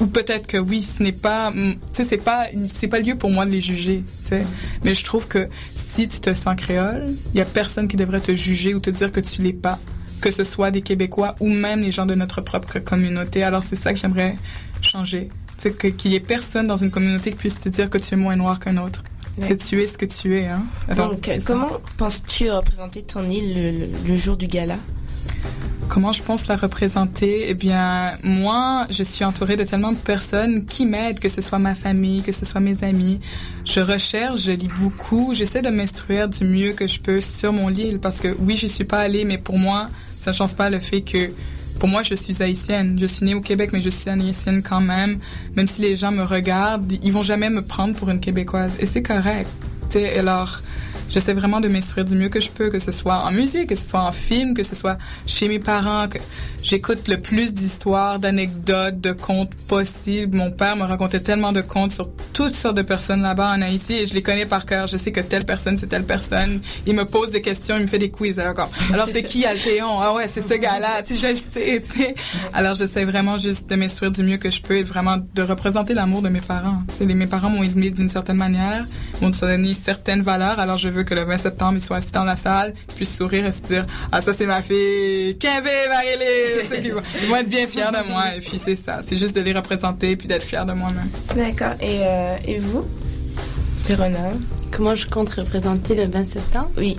ou 0.00 0.06
peut-être 0.06 0.46
que 0.46 0.58
oui, 0.58 0.82
ce 0.82 1.02
n'est 1.02 1.12
pas, 1.12 1.52
tu 1.52 1.78
sais, 1.92 2.04
c'est 2.04 2.16
pas, 2.16 2.46
c'est 2.66 2.88
pas 2.88 2.98
lieu 2.98 3.16
pour 3.16 3.30
moi 3.30 3.46
de 3.46 3.50
les 3.50 3.60
juger, 3.60 4.02
tu 4.22 4.28
sais. 4.28 4.44
Mais 4.84 4.94
je 4.94 5.04
trouve 5.04 5.28
que 5.28 5.48
si 5.74 6.08
tu 6.08 6.20
te 6.20 6.34
sens 6.34 6.56
créole, 6.56 7.06
il 7.32 7.38
y 7.38 7.40
a 7.40 7.44
personne 7.44 7.86
qui 7.86 7.96
devrait 7.96 8.20
te 8.20 8.34
juger 8.34 8.74
ou 8.74 8.80
te 8.80 8.90
dire 8.90 9.12
que 9.12 9.20
tu 9.20 9.42
l'es 9.42 9.52
pas, 9.52 9.78
que 10.24 10.30
ce 10.30 10.42
soit 10.42 10.70
des 10.70 10.80
Québécois 10.80 11.36
ou 11.38 11.50
même 11.50 11.82
les 11.82 11.92
gens 11.92 12.06
de 12.06 12.14
notre 12.14 12.40
propre 12.40 12.78
communauté. 12.78 13.44
Alors 13.44 13.62
c'est 13.62 13.76
ça 13.76 13.92
que 13.92 13.98
j'aimerais 13.98 14.36
changer, 14.80 15.28
sais, 15.58 15.74
qu'il 15.74 16.12
y 16.12 16.14
ait 16.14 16.20
personne 16.20 16.66
dans 16.66 16.78
une 16.78 16.90
communauté 16.90 17.32
qui 17.32 17.36
puisse 17.36 17.60
te 17.60 17.68
dire 17.68 17.90
que 17.90 17.98
tu 17.98 18.14
es 18.14 18.16
moins 18.16 18.34
noir 18.34 18.58
qu'un 18.58 18.78
autre. 18.78 19.02
C'est 19.38 19.58
tu 19.58 19.82
es 19.82 19.86
ce 19.86 19.98
que 19.98 20.06
tu 20.06 20.38
es. 20.38 20.46
Hein. 20.46 20.64
Donc, 20.96 21.28
comment 21.44 21.68
penses-tu 21.98 22.50
représenter 22.50 23.02
ton 23.02 23.28
île 23.28 23.90
le 24.06 24.16
jour 24.16 24.36
du 24.38 24.46
gala? 24.46 24.76
Comment 25.88 26.12
je 26.12 26.22
pense 26.22 26.46
la 26.46 26.56
représenter? 26.56 27.46
Eh 27.48 27.54
bien, 27.54 28.12
moi, 28.22 28.86
je 28.90 29.02
suis 29.02 29.24
entourée 29.24 29.56
de 29.56 29.64
tellement 29.64 29.92
de 29.92 29.98
personnes 29.98 30.64
qui 30.64 30.86
m'aident, 30.86 31.18
que 31.18 31.28
ce 31.28 31.40
soit 31.40 31.58
ma 31.58 31.74
famille, 31.74 32.22
que 32.22 32.32
ce 32.32 32.46
soit 32.46 32.60
mes 32.60 32.82
amis. 32.84 33.20
Je 33.64 33.80
recherche, 33.80 34.40
je 34.42 34.52
lis 34.52 34.70
beaucoup, 34.80 35.34
j'essaie 35.34 35.62
de 35.62 35.68
m'instruire 35.68 36.28
du 36.28 36.44
mieux 36.44 36.72
que 36.72 36.86
je 36.86 37.00
peux 37.00 37.20
sur 37.20 37.52
mon 37.52 37.68
lit 37.68 37.98
parce 37.98 38.20
que 38.20 38.34
oui, 38.38 38.56
je 38.56 38.66
suis 38.66 38.84
pas 38.84 39.00
allée, 39.00 39.24
mais 39.24 39.38
pour 39.38 39.58
moi, 39.58 39.88
ça 40.24 40.32
change 40.32 40.54
pas 40.54 40.70
le 40.70 40.80
fait 40.80 41.02
que 41.02 41.30
pour 41.78 41.88
moi, 41.88 42.02
je 42.02 42.14
suis 42.14 42.42
haïtienne. 42.42 42.96
Je 42.98 43.04
suis 43.04 43.26
née 43.26 43.34
au 43.34 43.40
Québec, 43.40 43.70
mais 43.72 43.80
je 43.80 43.90
suis 43.90 44.08
haïtienne 44.08 44.62
quand 44.62 44.80
même. 44.80 45.18
Même 45.54 45.66
si 45.66 45.82
les 45.82 45.96
gens 45.96 46.12
me 46.12 46.22
regardent, 46.22 46.90
ils 47.02 47.12
vont 47.12 47.22
jamais 47.22 47.50
me 47.50 47.62
prendre 47.62 47.94
pour 47.94 48.08
une 48.10 48.20
Québécoise. 48.20 48.78
Et 48.80 48.86
c'est 48.86 49.02
correct. 49.02 49.50
T'sais, 49.90 50.18
alors, 50.18 50.60
j'essaie 51.14 51.32
vraiment 51.32 51.60
de 51.60 51.68
m'instruire 51.68 52.04
du 52.04 52.16
mieux 52.16 52.28
que 52.28 52.40
je 52.40 52.50
peux, 52.50 52.70
que 52.70 52.80
ce 52.80 52.90
soit 52.90 53.22
en 53.24 53.30
musique, 53.30 53.68
que 53.68 53.76
ce 53.76 53.86
soit 53.86 54.00
en 54.00 54.10
film, 54.10 54.52
que 54.54 54.64
ce 54.64 54.74
soit 54.74 54.98
chez 55.26 55.46
mes 55.46 55.60
parents, 55.60 56.08
que 56.08 56.18
j'écoute 56.60 57.06
le 57.06 57.20
plus 57.20 57.54
d'histoires, 57.54 58.18
d'anecdotes, 58.18 59.00
de 59.00 59.12
contes 59.12 59.54
possibles. 59.68 60.36
Mon 60.36 60.50
père 60.50 60.74
me 60.74 60.82
racontait 60.82 61.20
tellement 61.20 61.52
de 61.52 61.60
contes 61.60 61.92
sur 61.92 62.08
toutes 62.32 62.52
sortes 62.52 62.76
de 62.76 62.82
personnes 62.82 63.22
là-bas 63.22 63.54
en 63.54 63.62
Haïti 63.62 63.94
et 63.94 64.06
je 64.06 64.14
les 64.14 64.22
connais 64.22 64.44
par 64.44 64.66
cœur. 64.66 64.88
Je 64.88 64.96
sais 64.96 65.12
que 65.12 65.20
telle 65.20 65.44
personne, 65.44 65.76
c'est 65.76 65.86
telle 65.86 66.04
personne. 66.04 66.60
Il 66.84 66.96
me 66.96 67.04
pose 67.04 67.30
des 67.30 67.42
questions, 67.42 67.76
il 67.76 67.82
me 67.82 67.86
fait 67.86 68.00
des 68.00 68.10
quiz. 68.10 68.40
Alors, 68.40 68.68
alors 68.92 69.06
c'est 69.06 69.22
qui 69.22 69.44
Altéon? 69.46 70.00
Ah 70.00 70.14
ouais, 70.14 70.26
c'est 70.26 70.42
ce 70.42 70.54
gars-là. 70.54 71.02
Tu 71.06 71.14
sais, 71.14 71.28
je 71.28 71.32
le 71.32 71.36
sais, 71.36 71.82
tu 71.88 72.00
sais. 72.00 72.14
Alors, 72.52 72.74
j'essaie 72.74 73.04
vraiment 73.04 73.38
juste 73.38 73.70
de 73.70 73.76
m'instruire 73.76 74.10
du 74.10 74.24
mieux 74.24 74.38
que 74.38 74.50
je 74.50 74.60
peux 74.60 74.78
et 74.78 74.82
vraiment 74.82 75.18
de 75.18 75.42
représenter 75.42 75.94
l'amour 75.94 76.22
de 76.22 76.28
mes 76.28 76.40
parents. 76.40 76.82
Mes 77.00 77.26
parents 77.28 77.50
m'ont 77.50 77.62
élevé 77.62 77.90
d'une 77.90 78.08
certaine 78.08 78.38
manière, 78.38 78.84
m'ont 79.22 79.30
donné 79.30 79.74
certaines 79.74 80.22
valeurs. 80.22 80.58
Alors, 80.58 80.78
je 80.78 80.88
veux 80.88 81.03
que 81.04 81.14
le 81.14 81.24
20 81.24 81.36
septembre, 81.36 81.74
ils 81.76 81.80
soient 81.80 81.98
assis 81.98 82.12
dans 82.12 82.24
la 82.24 82.36
salle, 82.36 82.72
puissent 82.94 83.16
sourire 83.16 83.46
et 83.46 83.52
se 83.52 83.62
dire, 83.62 83.86
ah, 84.12 84.20
ça, 84.20 84.32
c'est 84.32 84.46
ma 84.46 84.62
fille, 84.62 85.36
Kevin 85.38 85.88
Marie-Lise. 85.88 86.94
Ils 87.22 87.28
vont 87.28 87.36
être 87.36 87.48
bien 87.48 87.66
fiers 87.66 87.92
de 87.92 88.08
moi. 88.08 88.34
Et 88.36 88.40
puis, 88.40 88.58
c'est 88.58 88.74
ça. 88.74 89.00
C'est 89.06 89.16
juste 89.16 89.36
de 89.36 89.40
les 89.40 89.52
représenter 89.52 90.16
puis 90.16 90.28
d'être 90.28 90.42
fiers 90.42 90.64
de 90.66 90.72
moi-même. 90.72 91.08
D'accord. 91.36 91.74
Et, 91.80 92.00
euh, 92.02 92.36
et 92.46 92.58
vous, 92.58 92.86
Verona? 93.86 94.32
Comment 94.70 94.94
je 94.94 95.06
compte 95.06 95.28
représenter 95.30 95.94
le 95.94 96.06
20 96.06 96.24
septembre? 96.24 96.70
Oui. 96.78 96.96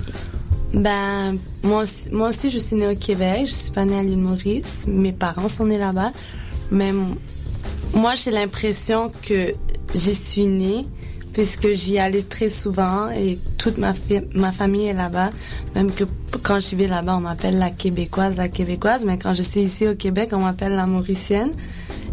Ben, 0.74 1.38
moi 1.64 1.84
aussi, 1.84 2.10
moi 2.12 2.30
aussi, 2.30 2.50
je 2.50 2.60
suis 2.60 2.76
née 2.76 2.88
au 2.88 2.96
Québec. 2.96 3.46
Je 3.46 3.54
suis 3.54 3.72
pas 3.72 3.86
née 3.86 3.98
à 3.98 4.04
l'île 4.04 4.18
Maurice. 4.18 4.86
Mes 4.88 5.14
parents 5.14 5.48
sont 5.50 5.66
nés 5.66 5.78
là-bas. 5.78 6.12
Mais 6.72 6.92
moi, 7.94 8.16
j'ai 8.16 8.32
l'impression 8.32 9.12
que 9.28 9.54
j'y 9.94 10.16
suis 10.16 10.48
née 10.48 10.86
puisque 11.36 11.74
j'y 11.74 12.00
allais 12.00 12.22
très 12.22 12.48
souvent 12.48 13.10
et 13.10 13.38
toute 13.58 13.78
ma, 13.78 13.94
ma 14.36 14.54
famille 14.54 14.88
est 14.88 14.94
là-bas. 14.94 15.32
Même 15.76 15.92
que 15.92 16.06
quand 16.42 16.62
je 16.62 16.78
vais 16.78 16.88
là-bas, 16.88 17.18
on 17.18 17.20
m'appelle 17.20 17.60
la 17.60 17.72
québécoise, 17.72 18.38
la 18.38 18.48
québécoise, 18.48 19.04
mais 19.04 19.20
quand 19.20 19.34
je 19.34 19.42
suis 19.42 19.60
ici 19.60 19.86
au 19.86 19.96
Québec, 19.96 20.30
on 20.32 20.40
m'appelle 20.40 20.76
la 20.76 20.86
mauricienne. 20.86 21.52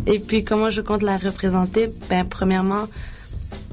Et 0.06 0.18
puis 0.18 0.42
comment 0.42 0.70
je 0.70 0.80
compte 0.80 1.02
la 1.02 1.18
représenter? 1.18 1.88
Ben 2.10 2.26
premièrement, 2.26 2.88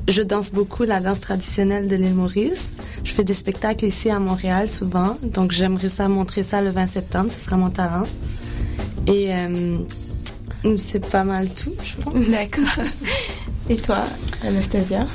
je 0.07 0.21
danse 0.21 0.51
beaucoup 0.51 0.83
la 0.83 0.99
danse 0.99 1.19
traditionnelle 1.19 1.87
de 1.87 1.95
l'île 1.95 2.13
Maurice. 2.13 2.77
Je 3.03 3.11
fais 3.11 3.23
des 3.23 3.33
spectacles 3.33 3.85
ici 3.85 4.11
à 4.11 4.19
Montréal 4.19 4.69
souvent, 4.69 5.17
donc 5.23 5.51
j'aimerais 5.51 5.89
ça 5.89 6.07
montrer 6.07 6.43
ça 6.43 6.61
le 6.61 6.69
20 6.69 6.85
septembre, 6.85 7.31
ce 7.31 7.39
sera 7.39 7.57
mon 7.57 7.71
talent. 7.71 8.03
Et 9.07 9.33
euh, 9.33 9.79
c'est 10.77 11.09
pas 11.09 11.23
mal 11.23 11.49
tout, 11.49 11.73
je 11.83 12.03
pense. 12.03 12.13
D'accord. 12.29 12.85
Et 13.67 13.77
toi, 13.77 14.03
Anastasia? 14.45 15.07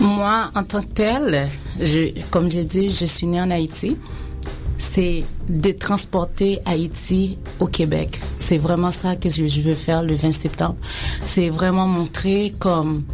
Moi, 0.00 0.50
en 0.54 0.62
tant 0.62 0.80
que 0.80 0.86
telle, 0.86 1.48
je, 1.80 2.08
comme 2.30 2.48
j'ai 2.48 2.64
dit, 2.64 2.88
je 2.88 3.04
suis 3.04 3.26
née 3.26 3.40
en 3.40 3.50
Haïti. 3.50 3.96
C'est 4.78 5.22
de 5.48 5.70
transporter 5.70 6.58
Haïti 6.66 7.38
au 7.60 7.66
Québec. 7.66 8.20
C'est 8.36 8.58
vraiment 8.58 8.90
ça 8.90 9.14
que 9.16 9.30
je, 9.30 9.60
veux 9.60 9.74
faire 9.74 10.02
le 10.02 10.14
20 10.14 10.32
septembre. 10.32 10.76
C'est 11.24 11.50
vraiment 11.50 11.86
montrer 11.86 12.52
comme 12.58 13.04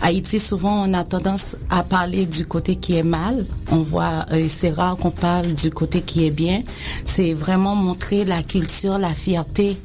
Haïti, 0.00 0.38
souvent, 0.38 0.88
on 0.88 0.94
a 0.94 1.04
tendance 1.04 1.56
à 1.70 1.82
parler 1.82 2.24
du 2.24 2.46
côté 2.46 2.76
qui 2.76 2.96
est 2.96 3.02
mal. 3.02 3.44
On 3.70 3.82
voit, 3.82 4.24
euh, 4.32 4.46
c'est 4.48 4.70
rare 4.70 4.96
qu'on 4.96 5.10
parle 5.10 5.52
du 5.54 5.70
côté 5.70 6.00
qui 6.00 6.26
est 6.26 6.30
bien. 6.30 6.62
C'est 7.04 7.34
vraiment 7.34 7.74
montrer 7.74 8.24
la 8.24 8.42
culture, 8.42 8.98
la 8.98 9.14
fierté 9.14 9.76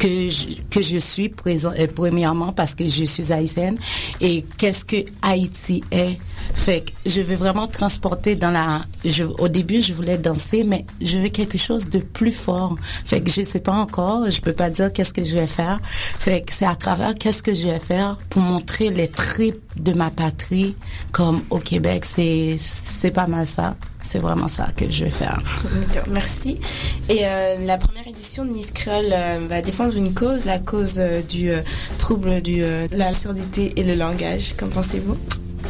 que 0.00 0.30
je, 0.30 0.46
que 0.70 0.80
je 0.80 0.98
suis 0.98 1.28
présent, 1.28 1.72
euh, 1.78 1.86
premièrement 1.94 2.52
parce 2.52 2.74
que 2.74 2.88
je 2.88 3.04
suis 3.04 3.32
haïtienne 3.32 3.76
et 4.20 4.44
qu'est-ce 4.56 4.84
que 4.84 4.96
Haïti 5.22 5.84
est? 5.90 6.18
Fait 6.54 6.80
que 6.80 7.10
je 7.10 7.20
veux 7.20 7.36
vraiment 7.36 7.68
transporter 7.68 8.34
dans 8.34 8.50
la. 8.50 8.80
Je, 9.04 9.24
au 9.24 9.48
début, 9.48 9.82
je 9.82 9.92
voulais 9.92 10.16
danser, 10.16 10.64
mais 10.64 10.86
je 11.02 11.18
veux 11.18 11.28
quelque 11.28 11.58
chose 11.58 11.90
de 11.90 11.98
plus 11.98 12.32
fort. 12.32 12.76
Fait 13.04 13.20
que 13.20 13.30
je 13.30 13.42
sais 13.42 13.60
pas 13.60 13.74
encore, 13.74 14.30
je 14.30 14.40
peux 14.40 14.54
pas 14.54 14.70
dire 14.70 14.90
qu'est-ce 14.92 15.12
que 15.12 15.22
je 15.22 15.36
vais 15.36 15.46
faire. 15.46 15.78
Fait 15.84 16.40
que 16.40 16.52
c'est 16.52 16.66
à 16.66 16.74
travers 16.74 17.14
qu'est-ce 17.14 17.42
que 17.42 17.52
je 17.52 17.66
vais 17.66 17.78
faire 17.78 18.16
pour 18.30 18.42
montrer 18.42 18.88
les 18.88 19.08
tripes 19.08 19.60
de 19.76 19.92
ma 19.92 20.10
patrie, 20.10 20.76
comme 21.12 21.42
au 21.50 21.58
Québec. 21.58 22.04
C'est 22.06 22.56
c'est 22.58 23.10
pas 23.10 23.26
mal 23.26 23.46
ça. 23.46 23.76
C'est 24.10 24.18
vraiment 24.18 24.48
ça 24.48 24.66
que 24.76 24.90
je 24.90 25.04
vais 25.04 25.10
faire. 25.10 25.40
Merci. 26.10 26.58
Et 27.08 27.20
euh, 27.22 27.64
la 27.64 27.78
première 27.78 28.08
édition 28.08 28.44
de 28.44 28.50
Miss 28.50 28.72
Créole 28.72 29.12
euh, 29.12 29.46
va 29.48 29.62
défendre 29.62 29.96
une 29.96 30.12
cause, 30.14 30.46
la 30.46 30.58
cause 30.58 30.96
euh, 30.98 31.22
du 31.22 31.52
trouble 32.00 32.42
de 32.42 32.88
la 32.90 33.14
surdité 33.14 33.72
et 33.76 33.84
le 33.84 33.94
langage. 33.94 34.56
Qu'en 34.56 34.66
pensez-vous? 34.66 35.16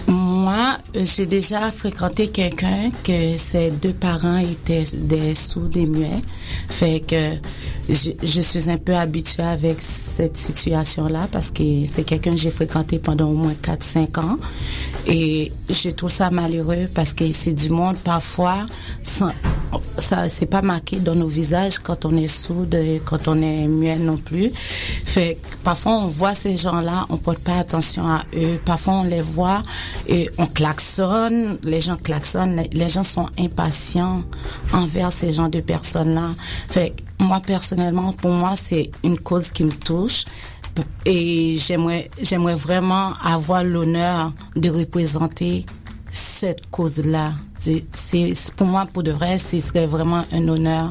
Moi, 0.07 0.79
j'ai 0.94 1.26
déjà 1.26 1.70
fréquenté 1.70 2.29
quelqu'un 2.29 2.90
que 3.05 3.37
ses 3.37 3.70
deux 3.70 3.92
parents 3.92 4.38
étaient 4.38 4.85
des 4.94 5.35
sourds 5.35 5.76
et 5.76 5.85
muets. 5.85 6.22
Fait 6.68 7.00
que 7.00 7.36
je, 7.88 8.40
suis 8.40 8.70
un 8.70 8.76
peu 8.78 8.94
habituée 8.94 9.42
avec 9.42 9.80
cette 9.80 10.36
situation-là 10.36 11.28
parce 11.32 11.50
que 11.50 11.62
c'est 11.86 12.04
quelqu'un 12.04 12.32
que 12.32 12.36
j'ai 12.36 12.50
fréquenté 12.50 12.98
pendant 12.98 13.28
au 13.30 13.34
moins 13.34 13.52
4-5 13.52 14.20
ans. 14.20 14.38
Et 15.06 15.50
je 15.68 15.90
trouve 15.90 16.10
ça 16.10 16.30
malheureux 16.30 16.88
parce 16.94 17.14
que 17.14 17.30
c'est 17.32 17.52
du 17.54 17.70
monde 17.70 17.96
parfois, 17.98 18.66
sans, 19.02 19.32
ça 19.98 20.28
c'est 20.28 20.46
pas 20.46 20.62
marqué 20.62 20.98
dans 20.98 21.14
nos 21.14 21.26
visages 21.26 21.78
quand 21.78 22.04
on 22.04 22.16
est 22.16 22.28
sourde, 22.28 22.76
quand 23.04 23.28
on 23.28 23.40
est 23.42 23.66
muet 23.66 23.96
non 23.96 24.16
plus. 24.16 24.50
Fait 24.54 25.38
parfois 25.64 25.98
on 25.98 26.06
voit 26.06 26.34
ces 26.34 26.56
gens-là, 26.56 27.06
on 27.08 27.16
porte 27.16 27.40
pas 27.40 27.58
attention 27.58 28.06
à 28.06 28.22
eux. 28.36 28.60
Parfois 28.64 28.94
on 28.94 29.04
les 29.04 29.20
voit 29.20 29.62
et 30.08 30.30
on 30.38 30.46
klaxonne, 30.46 31.58
les 31.64 31.80
gens 31.80 31.96
klaxonnent, 31.96 32.62
les 32.72 32.88
gens 32.88 33.04
sont 33.04 33.26
impatients 33.38 34.22
envers 34.72 35.12
ces 35.12 35.32
gens 35.32 35.48
de 35.48 35.60
personnes-là. 35.60 36.30
Moi 37.18 37.40
personnellement, 37.40 38.12
pour 38.12 38.31
moi 38.31 38.55
c'est 38.57 38.90
une 39.05 39.18
cause 39.18 39.50
qui 39.50 39.64
me 39.64 39.72
touche 39.72 40.24
et 41.05 41.57
j'aimerais 41.59 42.11
j'aimerais 42.22 42.55
vraiment 42.55 43.12
avoir 43.22 43.64
l'honneur 43.64 44.33
de 44.57 44.70
représenter 44.70 45.66
cette 46.11 46.68
cause-là. 46.70 47.33
Pour 48.57 48.66
moi, 48.66 48.87
pour 48.92 49.03
de 49.03 49.12
vrai, 49.12 49.38
ce 49.38 49.61
serait 49.61 49.87
vraiment 49.87 50.24
un 50.33 50.48
honneur 50.48 50.90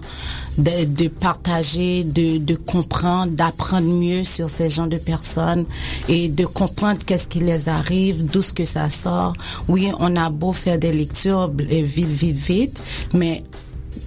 de, 0.57 0.85
de 0.85 1.07
partager, 1.07 2.03
de, 2.03 2.37
de 2.37 2.55
comprendre, 2.55 3.33
d'apprendre 3.33 3.87
mieux 3.87 4.23
sur 4.23 4.49
ces 4.49 4.69
gens 4.69 4.87
de 4.87 4.97
personnes 4.97 5.65
et 6.07 6.29
de 6.29 6.45
comprendre 6.45 6.99
qu'est-ce 7.05 7.27
qui 7.27 7.39
les 7.39 7.69
arrive, 7.69 8.25
d'où 8.25 8.41
ce 8.41 8.53
que 8.53 8.65
ça 8.65 8.89
sort. 8.89 9.33
Oui, 9.67 9.91
on 9.99 10.15
a 10.15 10.29
beau 10.29 10.53
faire 10.53 10.77
des 10.77 10.91
lectures 10.91 11.51
vite, 11.57 12.07
vite, 12.07 12.37
vite, 12.37 12.81
mais 13.13 13.43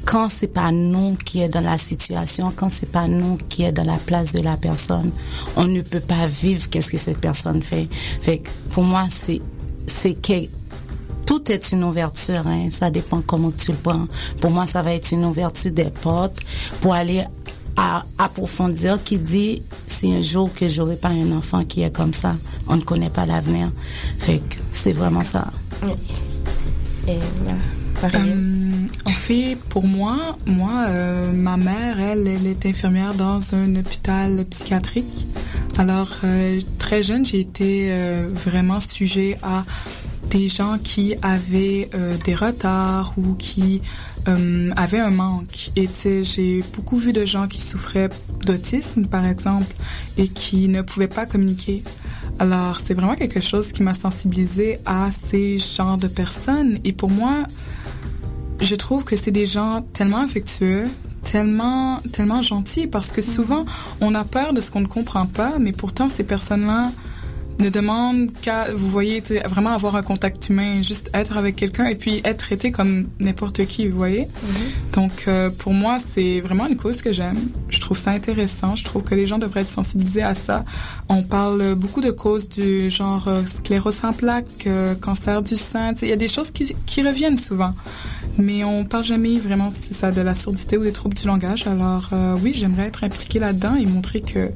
quand 0.05 0.29
c'est 0.29 0.49
pas 0.49 0.71
nous 0.73 1.17
qui 1.25 1.43
est 1.43 1.49
dans 1.49 1.61
la 1.61 1.79
situation, 1.79 2.53
quand 2.55 2.71
c'est 2.71 2.91
pas 2.91 3.09
nous 3.09 3.38
qui 3.49 3.62
est 3.62 3.73
dans 3.73 3.85
la 3.85 3.97
place 3.97 4.33
de 4.33 4.41
la 4.41 4.57
personne, 4.57 5.11
on 5.57 5.65
ne 5.65 5.81
peut 5.81 6.01
pas 6.01 6.27
vivre 6.27 6.69
qu'est-ce 6.69 6.91
que 6.91 6.99
cette 6.99 7.19
personne 7.19 7.62
fait. 7.62 7.88
Fait 7.91 8.43
pour 8.71 8.85
moi, 8.85 9.07
c'est 9.11 9.41
c'est 9.87 10.15
que 10.15 10.49
tout 11.27 11.51
est 11.51 11.73
une 11.73 11.85
ouverture, 11.85 12.47
hein. 12.47 12.69
ça 12.71 12.91
dépend 12.91 13.23
comment 13.25 13.51
tu 13.53 13.71
le 13.71 13.77
prends. 13.77 14.07
Pour 14.41 14.51
moi, 14.51 14.67
ça 14.67 14.83
va 14.83 14.93
être 14.93 15.12
une 15.12 15.25
ouverture 15.25 15.71
des 15.71 15.91
portes 15.91 16.38
pour 16.81 16.95
aller 16.95 17.25
à 17.77 18.05
approfondir 18.19 19.03
qui 19.03 19.19
dit 19.19 19.62
si 19.87 20.12
un 20.12 20.23
jour 20.23 20.53
que 20.55 20.69
j'aurai 20.69 20.97
pas 20.97 21.09
un 21.09 21.33
enfant 21.33 21.65
qui 21.65 21.83
est 21.83 21.95
comme 21.95 22.12
ça, 22.12 22.35
on 22.69 22.77
ne 22.77 22.83
connaît 22.83 23.11
pas 23.11 23.25
l'avenir. 23.27 23.71
Fait 24.19 24.38
que 24.38 24.57
c'est 24.73 24.93
vraiment 24.93 25.25
ça. 25.25 25.51
Et 27.09 27.19
en 29.05 29.11
fait, 29.11 29.57
pour 29.69 29.87
moi, 29.87 30.38
moi, 30.47 30.87
euh, 30.88 31.33
ma 31.33 31.57
mère, 31.57 31.99
elle, 31.99 32.27
elle 32.27 32.47
est 32.47 32.67
infirmière 32.67 33.15
dans 33.15 33.55
un 33.55 33.77
hôpital 33.77 34.45
psychiatrique. 34.51 35.27
Alors, 35.79 36.11
euh, 36.25 36.61
très 36.79 37.03
jeune, 37.03 37.25
j'ai 37.25 37.41
été 37.41 37.88
euh, 37.91 38.29
vraiment 38.33 38.81
sujet 38.81 39.38
à 39.43 39.65
des 40.31 40.49
gens 40.49 40.79
qui 40.83 41.15
avaient 41.21 41.91
euh, 41.95 42.15
des 42.25 42.35
retards 42.35 43.12
ou 43.17 43.35
qui 43.35 43.83
euh, 44.29 44.71
avaient 44.77 45.01
un 45.01 45.11
manque. 45.11 45.71
Et 45.77 45.87
tu 45.87 45.93
sais, 45.93 46.25
j'ai 46.25 46.62
beaucoup 46.75 46.97
vu 46.97 47.12
de 47.12 47.25
gens 47.25 47.49
qui 47.49 47.61
souffraient 47.61 48.09
d'autisme, 48.47 49.07
par 49.07 49.27
exemple, 49.27 49.75
et 50.17 50.29
qui 50.29 50.69
ne 50.69 50.81
pouvaient 50.81 51.09
pas 51.09 51.27
communiquer. 51.27 51.83
Alors, 52.38 52.81
c'est 52.83 52.95
vraiment 52.95 53.15
quelque 53.15 53.41
chose 53.41 53.73
qui 53.73 53.83
m'a 53.83 53.95
sensibilisée 53.95 54.79
à 54.87 55.11
ces 55.12 55.59
genres 55.59 55.99
de 55.99 56.09
personnes. 56.09 56.79
Et 56.85 56.93
pour 56.93 57.11
moi, 57.11 57.47
je 58.62 58.75
trouve 58.77 59.05
que 59.05 59.16
c'est 59.16 59.31
des 59.31 59.46
gens 59.46 59.83
tellement 59.92 60.20
affectueux, 60.20 60.85
tellement, 61.22 61.98
tellement 62.12 62.42
gentils, 62.42 62.87
parce 62.87 63.12
que 63.12 63.20
souvent, 63.20 63.66
on 64.01 64.14
a 64.14 64.25
peur 64.25 64.53
de 64.53 64.61
ce 64.61 64.70
qu'on 64.70 64.81
ne 64.81 64.87
comprend 64.87 65.27
pas, 65.27 65.55
mais 65.59 65.72
pourtant, 65.72 66.09
ces 66.09 66.25
personnes-là 66.25 66.90
ne 67.59 67.68
demandent 67.68 68.31
qu'à, 68.40 68.72
vous 68.72 68.88
voyez, 68.88 69.22
vraiment 69.46 69.70
avoir 69.70 69.96
un 69.96 70.03
contact 70.03 70.48
humain, 70.48 70.83
juste 70.83 71.11
être 71.14 71.37
avec 71.37 71.57
quelqu'un 71.57 71.87
et 71.87 71.94
puis 71.94 72.20
être 72.25 72.38
traité 72.38 72.72
comme 72.72 73.09
n'importe 73.20 73.66
qui, 73.66 73.88
vous 73.88 73.96
voyez. 73.96 74.27
Donc, 74.92 75.25
euh, 75.29 75.51
pour 75.51 75.72
moi, 75.72 75.98
c'est 75.98 76.40
vraiment 76.40 76.66
une 76.66 76.77
cause 76.77 77.03
que 77.03 77.12
j'aime. 77.12 77.38
Je 77.68 77.81
trouve 77.81 77.96
ça 77.96 78.11
intéressant. 78.11 78.75
Je 78.75 78.85
trouve 78.85 79.03
que 79.03 79.14
les 79.14 79.27
gens 79.27 79.38
devraient 79.38 79.61
être 79.61 79.68
sensibilisés 79.68 80.22
à 80.22 80.35
ça. 80.35 80.64
On 81.09 81.22
parle 81.22 81.75
beaucoup 81.75 82.01
de 82.01 82.11
causes 82.11 82.48
du 82.48 82.90
genre 82.90 83.29
euh, 83.29 83.42
sclérose 83.44 84.03
en 84.03 84.12
plaques, 84.12 84.66
euh, 84.66 84.94
cancer 84.94 85.42
du 85.42 85.57
sein. 85.57 85.92
Il 86.03 86.09
y 86.09 86.12
a 86.12 86.16
des 86.16 86.29
choses 86.29 86.51
qui, 86.51 86.75
qui 86.87 87.03
reviennent 87.03 87.37
souvent. 87.37 87.75
Mais 88.38 88.64
on 88.64 88.85
parle 88.85 89.05
jamais 89.05 89.37
vraiment, 89.37 89.68
c'est 89.71 89.95
ça, 89.95 90.11
de 90.11 90.21
la 90.21 90.35
surdité 90.35 90.77
ou 90.79 90.85
des 90.85 90.92
troubles 90.92 91.14
du 91.14 91.27
langage. 91.27 91.66
Alors, 91.66 92.09
euh, 92.12 92.37
oui, 92.42 92.53
j'aimerais 92.55 92.87
être 92.87 93.05
impliquée 93.05 93.38
là-dedans 93.38 93.75
et 93.77 93.85
montrer 93.87 94.21
que 94.21 94.51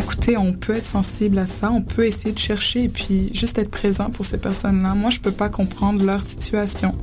écoutez, 0.00 0.36
on 0.36 0.52
peut 0.54 0.74
être 0.76 0.86
sensible 0.86 1.38
à 1.38 1.46
ça, 1.46 1.70
on 1.70 1.82
peut 1.82 2.06
essayer 2.06 2.32
de 2.32 2.38
chercher 2.38 2.84
et 2.84 2.88
puis 2.88 3.30
juste 3.34 3.58
être 3.58 3.70
présent 3.70 4.08
pour 4.10 4.24
ces 4.24 4.38
personnes-là. 4.38 4.94
Moi, 4.94 5.10
je 5.10 5.20
peux 5.20 5.32
pas 5.32 5.48
comprendre 5.48 6.04
leur 6.04 6.20
situation, 6.26 6.94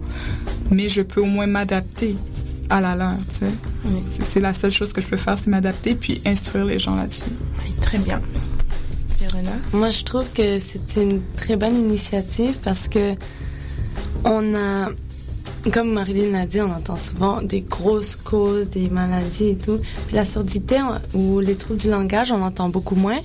mais 0.71 0.89
je 0.89 1.01
peux 1.01 1.21
au 1.21 1.25
moins 1.25 1.47
m'adapter 1.47 2.15
à 2.69 2.81
la 2.81 2.95
leur, 2.95 3.13
tu 3.29 3.45
sais. 3.45 3.51
C'est- 4.09 4.23
C'est 4.23 4.39
la 4.39 4.53
seule 4.53 4.71
chose 4.71 4.93
que 4.93 5.01
je 5.01 5.07
peux 5.07 5.17
faire, 5.17 5.37
c'est 5.37 5.47
m'adapter 5.49 5.93
puis 5.95 6.21
instruire 6.25 6.65
les 6.65 6.79
gens 6.79 6.95
là-dessus. 6.95 7.29
Oui, 7.63 7.71
très 7.81 7.99
bien. 7.99 8.19
Verona? 9.19 9.51
Moi, 9.73 9.91
je 9.91 10.03
trouve 10.03 10.25
que 10.33 10.57
c'est 10.57 11.01
une 11.01 11.21
très 11.35 11.55
bonne 11.55 11.75
initiative 11.75 12.55
parce 12.63 12.87
que 12.87 13.13
on 14.23 14.55
a, 14.55 14.89
comme 15.71 15.93
Marilyn 15.93 16.31
l'a 16.31 16.45
dit, 16.45 16.61
on 16.61 16.71
entend 16.71 16.97
souvent 16.97 17.41
des 17.41 17.61
grosses 17.61 18.15
causes, 18.15 18.69
des 18.69 18.89
maladies 18.89 19.49
et 19.49 19.57
tout. 19.57 19.79
La 20.11 20.25
surdité 20.25 20.77
ou 21.13 21.39
les 21.39 21.55
troubles 21.55 21.79
du 21.79 21.89
langage, 21.89 22.31
on 22.31 22.41
entend 22.41 22.69
beaucoup 22.69 22.95
moins. 22.95 23.19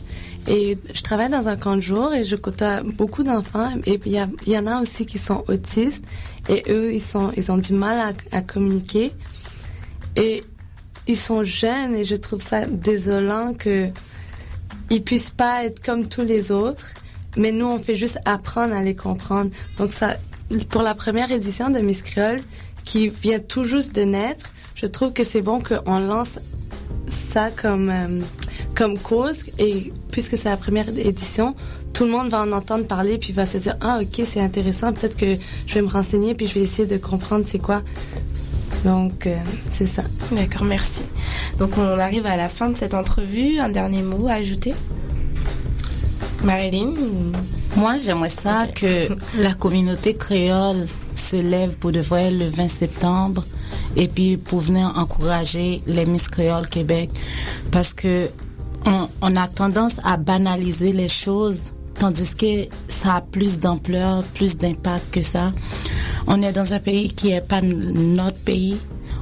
Et 0.46 0.78
je 0.94 1.02
travaille 1.02 1.30
dans 1.30 1.48
un 1.48 1.56
camp 1.56 1.74
de 1.74 1.80
jour 1.80 2.14
et 2.14 2.24
je 2.24 2.36
côtoie 2.36 2.82
beaucoup 2.82 3.22
d'enfants. 3.22 3.70
Et 3.86 4.00
il 4.06 4.28
y, 4.46 4.58
en 4.58 4.66
a 4.66 4.80
aussi 4.80 5.04
qui 5.04 5.18
sont 5.18 5.44
autistes 5.48 6.04
et 6.48 6.62
eux, 6.70 6.92
ils 6.94 7.52
ont 7.52 7.58
du 7.58 7.74
mal 7.74 7.98
à, 7.98 8.36
à 8.36 8.40
communiquer. 8.40 9.12
Et 10.16 10.42
ils 11.06 11.16
sont 11.16 11.42
jeunes 11.42 11.94
et 11.94 12.04
je 12.04 12.16
trouve 12.16 12.40
ça 12.40 12.66
désolant 12.66 13.54
que 13.54 13.90
ils 14.90 15.02
puissent 15.02 15.30
pas 15.30 15.64
être 15.64 15.82
comme 15.82 16.08
tous 16.08 16.22
les 16.22 16.50
autres, 16.50 16.94
mais 17.36 17.52
nous 17.52 17.66
on 17.66 17.78
fait 17.78 17.96
juste 17.96 18.18
apprendre 18.24 18.74
à 18.74 18.82
les 18.82 18.94
comprendre. 18.94 19.50
Donc 19.76 19.92
ça, 19.92 20.16
pour 20.68 20.82
la 20.82 20.94
première 20.94 21.30
édition 21.30 21.70
de 21.70 21.78
Miss 21.78 22.02
Créole, 22.02 22.40
qui 22.84 23.08
vient 23.08 23.38
tout 23.38 23.64
juste 23.64 23.94
de 23.94 24.02
naître, 24.02 24.52
je 24.74 24.86
trouve 24.86 25.12
que 25.12 25.24
c'est 25.24 25.42
bon 25.42 25.60
qu'on 25.60 25.98
lance 25.98 26.38
ça 27.08 27.50
comme 27.50 27.90
euh, 27.90 28.20
comme 28.74 28.98
cause 28.98 29.44
et 29.58 29.92
puisque 30.12 30.36
c'est 30.36 30.48
la 30.48 30.56
première 30.56 30.88
édition, 30.88 31.54
tout 31.92 32.04
le 32.04 32.10
monde 32.10 32.30
va 32.30 32.42
en 32.42 32.52
entendre 32.52 32.86
parler 32.86 33.18
puis 33.18 33.32
va 33.32 33.44
se 33.44 33.58
dire 33.58 33.76
ah 33.80 33.98
ok 34.00 34.24
c'est 34.24 34.40
intéressant 34.40 34.92
peut-être 34.92 35.16
que 35.16 35.34
je 35.66 35.74
vais 35.74 35.82
me 35.82 35.88
renseigner 35.88 36.34
puis 36.34 36.46
je 36.46 36.54
vais 36.54 36.60
essayer 36.60 36.86
de 36.86 36.96
comprendre 36.96 37.44
c'est 37.44 37.58
quoi. 37.58 37.82
Donc 38.84 39.26
euh, 39.26 39.36
c'est 39.72 39.86
ça. 39.86 40.02
D'accord, 40.32 40.64
merci. 40.64 41.02
Donc 41.58 41.76
on 41.76 41.98
arrive 41.98 42.26
à 42.26 42.36
la 42.36 42.48
fin 42.48 42.70
de 42.70 42.76
cette 42.76 42.94
entrevue. 42.94 43.58
Un 43.58 43.68
dernier 43.68 44.02
mot 44.02 44.28
à 44.28 44.34
ajouter? 44.34 44.74
Marilyn 46.44 46.94
Moi, 47.76 47.96
j'aimerais 47.96 48.30
ça 48.30 48.66
que 48.66 49.08
la 49.38 49.54
communauté 49.54 50.16
créole 50.16 50.86
se 51.14 51.36
lève 51.36 51.78
pour 51.78 51.92
de 51.92 52.00
vrai 52.00 52.30
le 52.30 52.48
20 52.48 52.68
septembre 52.68 53.44
et 53.96 54.08
puis 54.08 54.36
pour 54.36 54.60
venir 54.60 54.92
encourager 54.96 55.82
les 55.86 56.06
Miss 56.06 56.28
Créole 56.28 56.68
Québec 56.68 57.10
parce 57.70 57.92
que 57.92 58.28
on, 58.86 59.08
on 59.22 59.36
a 59.36 59.48
tendance 59.48 60.00
à 60.04 60.16
banaliser 60.16 60.92
les 60.92 61.08
choses 61.08 61.72
tandis 61.98 62.34
que 62.34 62.68
ça 62.88 63.16
a 63.16 63.20
plus 63.20 63.58
d'ampleur, 63.58 64.22
plus 64.34 64.56
d'impact 64.56 65.12
que 65.12 65.22
ça. 65.22 65.52
On 66.26 66.42
est 66.42 66.52
dans 66.52 66.74
un 66.74 66.78
pays 66.78 67.12
qui 67.12 67.32
est 67.32 67.40
pas 67.40 67.60
notre 67.60 68.38
pays. 68.38 68.76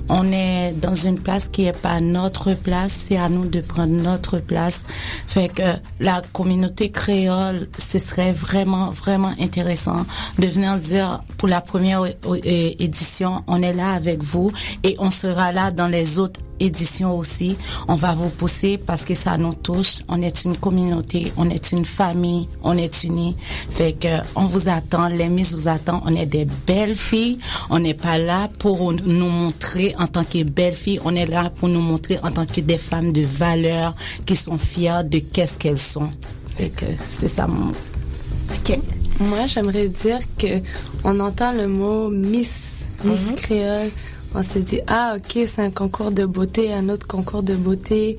On 0.09 0.31
est 0.33 0.73
dans 0.81 0.95
une 0.95 1.19
place 1.19 1.49
qui 1.49 1.64
est 1.64 1.81
pas 1.81 2.01
notre 2.01 2.55
place, 2.55 3.07
c'est 3.09 3.16
à 3.16 3.29
nous 3.29 3.47
de 3.47 3.61
prendre 3.61 3.92
notre 3.92 4.38
place. 4.38 4.85
Fait 5.27 5.49
que 5.49 5.62
la 6.01 6.23
communauté 6.33 6.90
créole, 6.90 7.69
ce 7.79 7.99
serait 7.99 8.33
vraiment, 8.33 8.90
vraiment 8.90 9.33
intéressant 9.40 10.07
de 10.38 10.47
venir 10.47 10.77
dire 10.79 11.23
pour 11.38 11.49
la 11.49 11.61
première 11.61 12.05
édition, 12.35 13.42
on 13.47 13.62
est 13.62 13.73
là 13.73 13.90
avec 13.90 14.23
vous 14.23 14.53
et 14.85 14.97
on 14.99 15.11
sera 15.11 15.53
là 15.53 15.71
dans 15.71 15.88
les 15.88 16.19
autres 16.19 16.40
éditions 16.61 17.16
aussi. 17.19 17.57
On 17.88 17.95
va 17.95 18.14
vous 18.14 18.31
pousser 18.31 18.79
parce 18.79 19.05
que 19.05 19.14
ça 19.14 19.37
nous 19.37 19.55
touche. 19.55 19.99
On 20.09 20.23
est 20.23 20.45
une 20.45 20.57
communauté, 20.57 21.33
on 21.37 21.49
est 21.51 21.73
une 21.73 21.85
famille, 21.85 22.49
on 22.62 22.77
est 22.77 23.05
unis. 23.05 23.37
Fait 23.71 23.92
que 23.92 24.09
on 24.35 24.47
vous 24.47 24.69
attend, 24.69 25.09
les 25.09 25.29
Miss 25.29 25.53
vous 25.55 25.69
attend. 25.69 26.03
On 26.05 26.14
est 26.14 26.27
des 26.27 26.47
belles 26.66 26.97
filles. 26.97 27.38
On 27.71 27.79
n'est 27.79 27.95
pas 27.95 28.19
là 28.19 28.49
pour 28.59 28.92
nous 28.92 29.29
montrer 29.29 29.95
en 29.99 30.07
tant 30.07 30.25
que 30.25 30.42
belles 30.42 30.75
filles. 30.77 31.01
On 31.05 31.14
est 31.16 31.27
là 31.27 31.51
pour 31.51 31.69
nous 31.69 31.81
montrer 31.83 32.19
en 32.23 32.31
tant 32.31 32.47
que 32.47 32.61
des 32.61 32.79
femmes 32.79 33.12
de 33.12 33.23
valeur 33.23 33.95
qui 34.25 34.37
sont 34.37 34.59
fières 34.59 35.05
de 35.05 35.19
qu'est-ce 35.19 35.59
qu'elles 35.59 35.79
sont. 35.79 36.11
Fait 36.57 36.71
que 36.71 36.87
c'est 37.09 37.29
ça 37.29 37.47
mon 37.47 37.71
Ok. 37.71 38.79
Moi, 39.21 39.47
j'aimerais 39.47 39.88
dire 39.88 40.19
que 40.38 40.61
on 41.05 41.19
entend 41.21 41.53
le 41.53 41.69
mot 41.69 42.11
Miss, 42.11 42.85
Miss 43.05 43.29
Mhm. 43.31 43.35
Créole. 43.37 43.90
On 44.38 44.42
s'est 44.42 44.61
dit 44.61 44.81
ah 44.87 45.16
ok 45.16 45.44
c'est 45.46 45.62
un 45.62 45.70
concours 45.70 46.11
de 46.11 46.27
beauté, 46.27 46.70
un 46.72 46.90
autre 46.90 47.07
concours 47.07 47.42
de 47.42 47.55
beauté. 47.55 48.18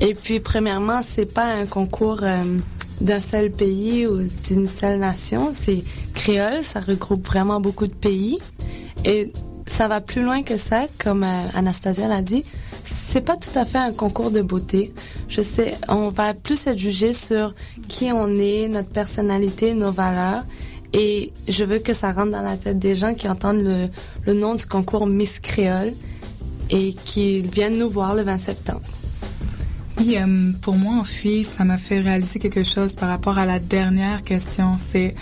Et 0.00 0.14
puis 0.14 0.40
premièrement 0.40 1.02
c'est 1.02 1.26
pas 1.26 1.44
un 1.44 1.66
concours 1.66 2.20
euh, 2.22 2.42
d'un 3.02 3.20
seul 3.20 3.52
pays 3.52 4.06
ou 4.06 4.22
d'une 4.46 4.66
seule 4.66 4.98
nation, 4.98 5.52
c'est 5.52 5.82
créole, 6.14 6.64
ça 6.64 6.80
regroupe 6.80 7.26
vraiment 7.26 7.60
beaucoup 7.60 7.86
de 7.86 7.94
pays 7.94 8.38
et 9.04 9.30
ça 9.66 9.88
va 9.88 10.00
plus 10.00 10.22
loin 10.22 10.42
que 10.42 10.56
ça, 10.56 10.84
comme 10.98 11.22
euh, 11.22 11.48
Anastasia 11.54 12.08
l'a 12.08 12.22
dit. 12.22 12.44
C'est 12.84 13.20
pas 13.20 13.36
tout 13.36 13.56
à 13.58 13.64
fait 13.64 13.78
un 13.78 13.92
concours 13.92 14.30
de 14.30 14.42
beauté. 14.42 14.92
Je 15.28 15.40
sais, 15.40 15.74
on 15.88 16.08
va 16.08 16.34
plus 16.34 16.66
être 16.66 16.78
jugé 16.78 17.12
sur 17.12 17.54
qui 17.88 18.10
on 18.12 18.34
est, 18.34 18.68
notre 18.68 18.90
personnalité, 18.90 19.74
nos 19.74 19.90
valeurs. 19.90 20.44
Et 20.92 21.32
je 21.48 21.64
veux 21.64 21.78
que 21.78 21.92
ça 21.92 22.10
rentre 22.10 22.32
dans 22.32 22.42
la 22.42 22.56
tête 22.56 22.78
des 22.78 22.94
gens 22.94 23.14
qui 23.14 23.28
entendent 23.28 23.62
le, 23.62 23.88
le 24.26 24.34
nom 24.34 24.54
du 24.54 24.66
concours 24.66 25.06
Miss 25.06 25.40
Créole 25.40 25.92
et 26.70 26.92
qui 26.92 27.40
viennent 27.40 27.78
nous 27.78 27.88
voir 27.88 28.14
le 28.14 28.22
20 28.22 28.38
septembre. 28.38 28.82
Oui, 29.98 30.16
euh, 30.18 30.52
pour 30.62 30.74
moi, 30.74 30.94
en 30.94 31.04
ça 31.44 31.64
m'a 31.64 31.78
fait 31.78 32.00
réaliser 32.00 32.38
quelque 32.38 32.64
chose 32.64 32.94
par 32.94 33.08
rapport 33.08 33.38
à 33.38 33.46
la 33.46 33.58
dernière 33.58 34.22
question. 34.22 34.76
C'est 34.78 35.14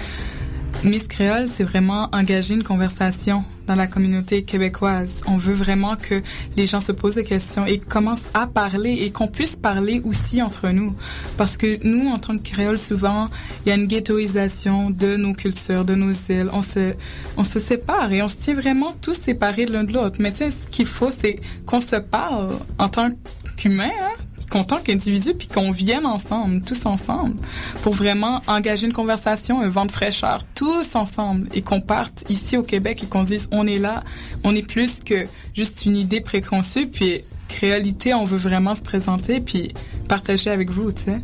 Miss 0.83 1.07
Créole, 1.09 1.47
c'est 1.47 1.65
vraiment 1.65 2.09
engager 2.13 2.55
une 2.55 2.63
conversation 2.63 3.45
dans 3.67 3.75
la 3.75 3.87
communauté 3.87 4.45
québécoise. 4.45 5.21
On 5.27 5.37
veut 5.37 5.53
vraiment 5.53 5.95
que 5.95 6.23
les 6.57 6.67
gens 6.67 6.81
se 6.81 6.91
posent 6.91 7.17
des 7.17 7.25
questions 7.25 7.67
et 7.67 7.79
commencent 7.79 8.31
à 8.33 8.47
parler 8.47 8.93
et 8.93 9.11
qu'on 9.11 9.29
puisse 9.29 9.57
parler 9.57 10.01
aussi 10.05 10.41
entre 10.41 10.71
nous. 10.71 10.97
Parce 11.37 11.59
que 11.59 11.79
nous, 11.87 12.09
en 12.09 12.19
tant 12.19 12.37
que 12.39 12.43
créoles, 12.43 12.79
souvent, 12.79 13.29
il 13.65 13.69
y 13.69 13.73
a 13.73 13.75
une 13.75 13.87
ghettoisation 13.87 14.89
de 14.91 15.17
nos 15.17 15.35
cultures, 15.35 15.85
de 15.85 15.95
nos 15.95 16.13
îles. 16.13 16.49
On 16.53 16.63
se, 16.63 16.95
on 17.37 17.45
se 17.45 17.61
sépare 17.61 18.11
et 18.13 18.23
on 18.23 18.29
se 18.29 18.37
tient 18.37 18.55
vraiment 18.55 18.93
tous 19.03 19.15
séparés 19.15 19.67
l'un 19.67 19.85
de 19.85 19.93
l'autre. 19.93 20.17
Mais 20.19 20.31
tu 20.31 20.39
sais, 20.39 20.51
ce 20.51 20.67
qu'il 20.67 20.87
faut, 20.87 21.11
c'est 21.11 21.37
qu'on 21.67 21.83
se 21.83 21.97
parle 21.97 22.49
en 22.79 22.89
tant 22.89 23.11
qu'humain, 23.57 23.91
hein? 24.01 24.25
Qu'en 24.51 24.65
tant 24.65 24.79
qu'individu, 24.79 25.33
puis 25.35 25.49
qu'on 25.49 25.71
vienne 25.71 26.05
ensemble, 26.05 26.61
tous 26.63 26.85
ensemble, 26.85 27.37
pour 27.83 27.95
vraiment 27.95 28.43
engager 28.47 28.87
une 28.87 28.93
conversation, 28.93 29.61
un 29.61 29.69
vent 29.69 29.87
de 29.87 29.93
fraîcheur, 29.93 30.41
tous 30.55 30.95
ensemble, 30.97 31.49
et 31.55 31.63
qu'on 31.63 31.81
parte 31.81 32.25
ici 32.29 32.57
au 32.57 32.63
Québec 32.63 33.03
et 33.03 33.07
qu'on 33.07 33.25
se 33.25 33.31
dise, 33.31 33.49
on 33.53 33.67
est 33.67 33.79
là, 33.79 34.03
on 34.45 34.55
est 34.55 34.67
plus 34.67 35.01
que 35.01 35.27
juste 35.55 35.87
une 35.87 35.97
idée 35.97 36.21
préconçue, 36.21 36.87
puis 36.89 37.21
réalité, 37.61 38.13
on 38.15 38.25
veut 38.25 38.37
vraiment 38.39 38.75
se 38.75 38.83
présenter, 38.83 39.41
puis 39.41 39.73
partager 40.09 40.51
avec 40.51 40.71
vous, 40.71 40.93
tu 40.93 41.03
sais. 41.05 41.23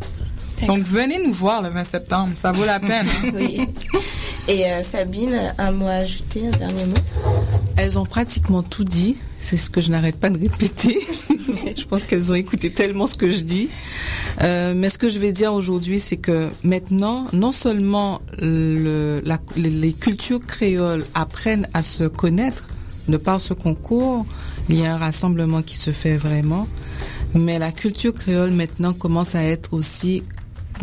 Donc, 0.67 0.79
venez 0.79 1.19
nous 1.25 1.33
voir 1.35 1.61
le 1.63 1.69
20 1.69 1.85
septembre, 1.85 2.31
ça 2.35 2.51
vaut 2.51 2.65
la 2.65 2.81
peine. 2.81 3.07
hein. 3.25 3.31
Oui. 3.35 3.69
Et 4.49 4.65
euh, 4.71 4.83
Sabine, 4.83 5.53
un 5.59 5.71
mot 5.73 5.87
à 5.87 5.95
ajouter, 5.97 6.47
un 6.47 6.57
dernier 6.57 6.85
mot? 6.87 6.95
Elles 7.77 7.99
ont 7.99 8.07
pratiquement 8.07 8.63
tout 8.63 8.85
dit. 8.85 9.17
C'est 9.49 9.57
ce 9.57 9.71
que 9.71 9.81
je 9.81 9.93
n'arrête 9.93 10.19
pas 10.19 10.29
de 10.29 10.41
répéter. 10.41 10.99
je 11.77 11.85
pense 11.85 12.03
qu'elles 12.03 12.33
ont 12.33 12.35
écouté 12.35 12.73
tellement 12.73 13.07
ce 13.07 13.15
que 13.15 13.31
je 13.31 13.43
dis. 13.43 13.71
Euh, 14.43 14.75
mais 14.75 14.89
ce 14.89 14.99
que 14.99 15.09
je 15.09 15.21
vais 15.21 15.31
dire 15.31 15.55
aujourd'hui, 15.55 16.01
c'est 16.01 16.17
que 16.17 16.49
maintenant, 16.65 17.29
non 17.33 17.53
seulement 17.53 18.21
le, 18.43 19.23
la, 19.25 19.39
les 19.55 19.93
cultures 19.93 20.45
créoles 20.45 21.05
apprennent 21.15 21.69
à 21.75 21.85
se 21.85 22.03
connaître 22.03 22.67
de 23.07 23.17
par 23.19 23.41
ce 23.41 23.55
concours, 23.55 24.27
il 24.69 24.81
y 24.81 24.85
a 24.85 24.95
un 24.95 24.99
rassemblement 24.99 25.63
qui 25.63 25.77
se 25.77 25.93
fait 25.93 26.17
vraiment, 26.17 26.67
mais 27.33 27.61
la 27.61 27.71
culture 27.71 28.15
créole 28.15 28.51
maintenant 28.51 28.95
commence 28.95 29.37
à 29.37 29.45
être 29.45 29.75
aussi 29.75 30.25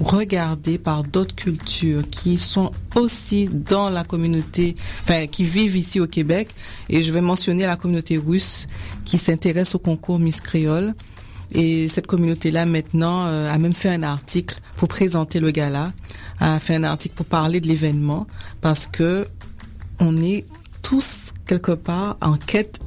regardée 0.02 0.78
par 0.78 1.04
d'autres 1.04 1.36
cultures 1.36 2.02
qui 2.10 2.38
sont 2.38 2.72
aussi 2.96 3.50
dans 3.52 3.90
la 3.90 4.04
communauté, 4.04 4.76
enfin 5.04 5.28
qui 5.28 5.44
vivent 5.44 5.76
ici 5.76 6.00
au 6.00 6.08
Québec. 6.08 6.50
Et 6.90 7.04
je 7.04 7.12
vais 7.12 7.22
mentionner 7.22 7.66
la 7.66 7.76
communauté 7.76 8.18
russe 8.18 8.68
qui 9.06 9.18
s'intéresse 9.18 9.76
au 9.76 9.80
concours 9.80 10.20
Miss 10.20 10.42
Créole. 10.42 10.94
Et 11.52 11.88
cette 11.88 12.08
communauté-là 12.08 12.66
maintenant 12.66 13.28
euh, 13.28 13.52
a 13.52 13.58
même 13.60 13.74
fait 13.74 13.90
un 13.90 14.02
article 14.02 14.56
pour 14.78 14.88
présenter 14.88 15.40
le 15.40 15.52
gala, 15.52 15.92
a 16.40 16.60
fait 16.60 16.76
un 16.76 16.84
article 16.84 17.16
pour 17.16 17.28
parler 17.28 17.62
de 17.62 17.68
l'événement 17.68 18.26
parce 18.60 18.88
que 18.88 19.28
on 20.00 20.18
est 20.22 20.46
tous 20.82 21.34
quelque 21.46 21.72
part 21.72 22.18
en 22.22 22.38
quête 22.38 22.80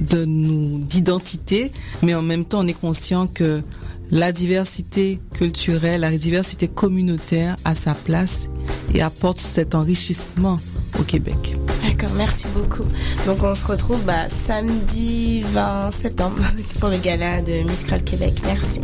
de 0.00 0.24
nous 0.24 0.78
d'identité, 0.80 1.72
mais 2.02 2.14
en 2.14 2.22
même 2.22 2.44
temps 2.44 2.60
on 2.60 2.66
est 2.66 2.78
conscient 2.78 3.26
que 3.26 3.62
la 4.10 4.32
diversité 4.32 5.20
culturelle, 5.32 6.00
la 6.02 6.10
diversité 6.16 6.68
communautaire 6.68 7.56
a 7.64 7.74
sa 7.74 7.94
place 7.94 8.48
et 8.94 9.02
apporte 9.02 9.38
cet 9.38 9.74
enrichissement 9.74 10.58
au 10.98 11.02
Québec. 11.02 11.56
D'accord, 11.82 12.14
merci 12.16 12.46
beaucoup. 12.54 12.84
Donc 13.26 13.42
on 13.42 13.54
se 13.54 13.66
retrouve 13.66 14.02
bah, 14.04 14.28
samedi 14.28 15.42
20 15.42 15.90
septembre 15.90 16.42
pour 16.80 16.88
le 16.88 16.98
gala 16.98 17.42
de 17.42 17.62
Miss 17.64 17.82
Crowd 17.82 18.04
Québec. 18.04 18.34
Merci. 18.44 18.80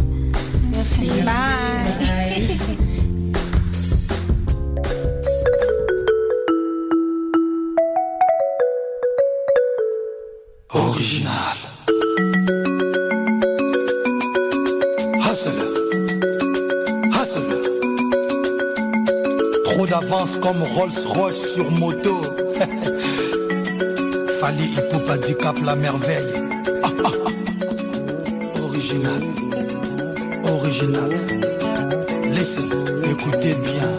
Merci. 0.72 1.10
Bye. 1.24 2.76
Original. 10.72 11.79
Trop 19.90 20.00
d'avance 20.00 20.36
comme 20.36 20.62
Rolls-Royce 20.62 21.54
sur 21.54 21.68
moto. 21.72 22.22
Fali 24.40 24.66
Hippopa 24.66 25.18
cap 25.42 25.56
la 25.64 25.74
merveille. 25.74 26.32
Original. 28.62 29.22
Original. 30.44 31.10
Laissez, 32.24 32.62
écoutez 33.10 33.56
bien. 33.64 33.90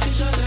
Paris, 0.00 0.12
jamais. 0.18 0.43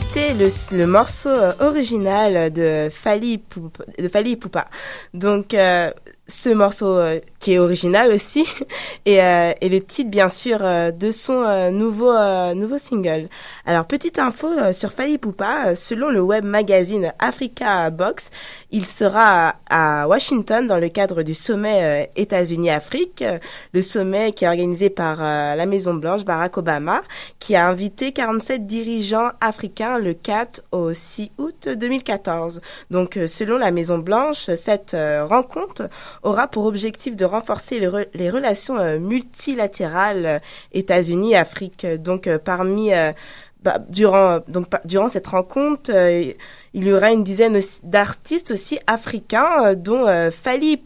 C'était 0.00 0.32
le, 0.32 0.48
le, 0.76 0.86
morceau 0.86 1.28
euh, 1.28 1.52
original 1.58 2.52
de 2.52 2.88
Fali, 2.88 3.38
Poupa. 3.38 4.68
Donc, 5.12 5.54
euh, 5.54 5.90
ce 6.28 6.50
morceau 6.50 6.98
euh, 6.98 7.20
qui 7.38 7.54
est 7.54 7.58
original 7.58 8.12
aussi 8.12 8.46
et, 9.06 9.22
euh, 9.22 9.52
et 9.60 9.68
le 9.70 9.80
titre 9.80 10.10
bien 10.10 10.28
sûr 10.28 10.58
euh, 10.60 10.90
de 10.90 11.10
son 11.10 11.42
euh, 11.42 11.70
nouveau 11.70 12.12
euh, 12.12 12.52
nouveau 12.54 12.78
single. 12.78 13.28
Alors 13.64 13.86
petite 13.86 14.18
info 14.18 14.48
euh, 14.48 14.72
sur 14.72 14.92
Fali 14.92 15.16
Poupa, 15.16 15.74
selon 15.74 16.10
le 16.10 16.20
web 16.20 16.44
magazine 16.44 17.12
Africa 17.18 17.88
Box, 17.90 18.30
il 18.70 18.84
sera 18.84 19.56
à, 19.70 20.02
à 20.02 20.08
Washington 20.08 20.66
dans 20.66 20.78
le 20.78 20.88
cadre 20.88 21.22
du 21.22 21.34
sommet 21.34 22.10
États-Unis-Afrique, 22.16 23.24
le 23.72 23.82
sommet 23.82 24.32
qui 24.32 24.44
est 24.44 24.48
organisé 24.48 24.90
par 24.90 25.18
la 25.18 25.66
Maison 25.66 25.94
Blanche 25.94 26.24
Barack 26.24 26.58
Obama 26.58 27.02
qui 27.38 27.56
a 27.56 27.66
invité 27.66 28.12
47 28.12 28.66
dirigeants 28.66 29.30
africains 29.40 29.98
le 29.98 30.12
4 30.12 30.62
au 30.72 30.92
6 30.92 31.32
août 31.38 31.68
2014. 31.74 32.60
Donc 32.90 33.18
selon 33.26 33.56
la 33.56 33.70
Maison 33.70 33.98
Blanche, 33.98 34.50
cette 34.54 34.94
rencontre 34.94 35.88
aura 36.22 36.48
pour 36.48 36.64
objectif 36.66 37.16
de 37.16 37.24
renforcer 37.24 37.78
les, 38.14 38.30
relations 38.30 38.78
euh, 38.78 38.98
multilatérales 38.98 40.26
euh, 40.26 40.38
États-Unis-Afrique. 40.72 41.86
Donc 41.86 42.26
euh, 42.26 42.38
parmi 42.38 42.90
bah, 43.62 43.78
durant 43.88 44.38
donc 44.48 44.66
durant 44.84 45.08
cette 45.08 45.26
rencontre, 45.26 45.90
il 46.74 46.86
y 46.86 46.92
aura 46.92 47.12
une 47.12 47.24
dizaine 47.24 47.58
d'artistes 47.82 48.52
aussi 48.52 48.78
africains, 48.86 49.74
dont 49.74 50.06
euh, 50.06 50.30
Fali 50.30 50.76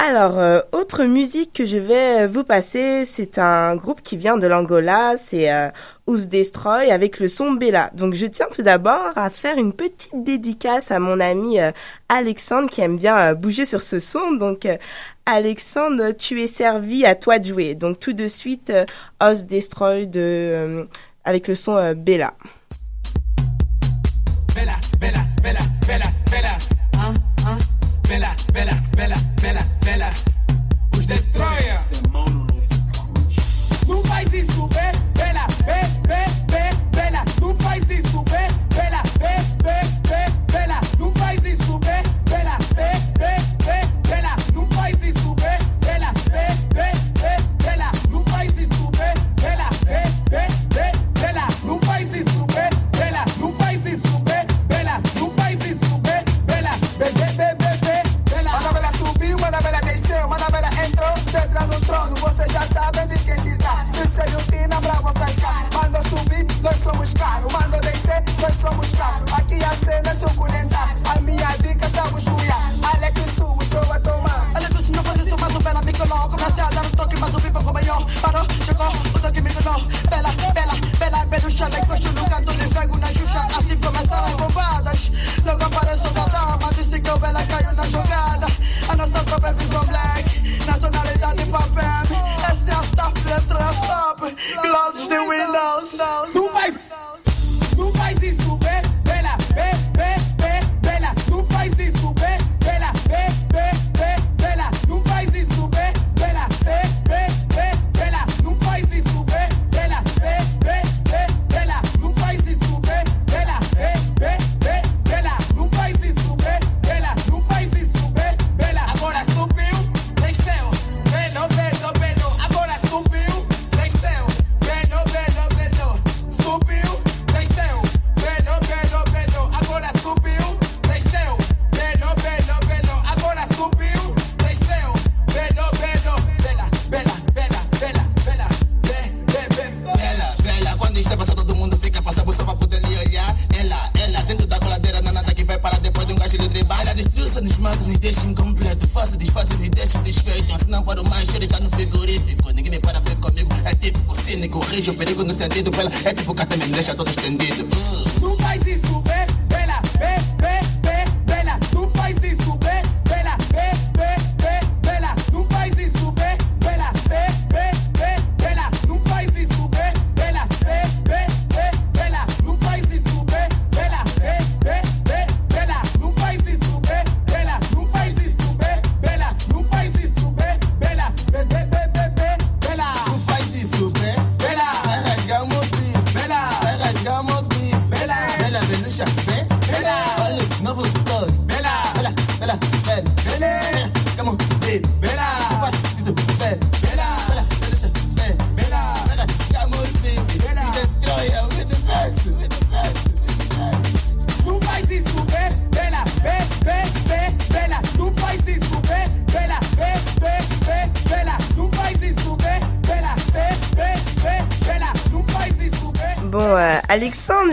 alors, 0.00 0.38
euh, 0.38 0.60
autre 0.70 1.02
musique 1.02 1.52
que 1.52 1.64
je 1.66 1.76
vais 1.76 2.22
euh, 2.22 2.28
vous 2.28 2.44
passer, 2.44 3.04
c'est 3.04 3.36
un 3.36 3.74
groupe 3.74 4.00
qui 4.00 4.16
vient 4.16 4.38
de 4.38 4.46
l'Angola, 4.46 5.16
c'est 5.16 5.52
euh, 5.52 5.70
Ous 6.06 6.26
Destroy 6.26 6.92
avec 6.92 7.18
le 7.18 7.26
son 7.26 7.50
Bella. 7.50 7.90
Donc, 7.94 8.14
je 8.14 8.26
tiens 8.26 8.46
tout 8.54 8.62
d'abord 8.62 9.10
à 9.16 9.28
faire 9.28 9.58
une 9.58 9.72
petite 9.72 10.22
dédicace 10.22 10.92
à 10.92 11.00
mon 11.00 11.18
ami 11.18 11.58
euh, 11.58 11.72
Alexandre 12.08 12.70
qui 12.70 12.80
aime 12.80 12.96
bien 12.96 13.34
bouger 13.34 13.64
sur 13.64 13.82
ce 13.82 13.98
son. 13.98 14.30
Donc, 14.30 14.68
Alexandre, 15.26 16.12
tu 16.12 16.40
es 16.42 16.46
servi, 16.46 17.04
à 17.04 17.16
toi 17.16 17.40
de 17.40 17.46
jouer. 17.46 17.74
Donc, 17.74 17.98
tout 17.98 18.12
de 18.12 18.28
suite, 18.28 18.72
Ous 19.20 19.42
Destroy 19.48 20.06
de, 20.06 20.86
avec 21.24 21.48
le 21.48 21.56
son 21.56 21.92
Bella. 21.94 22.34
Bella. 24.54 24.74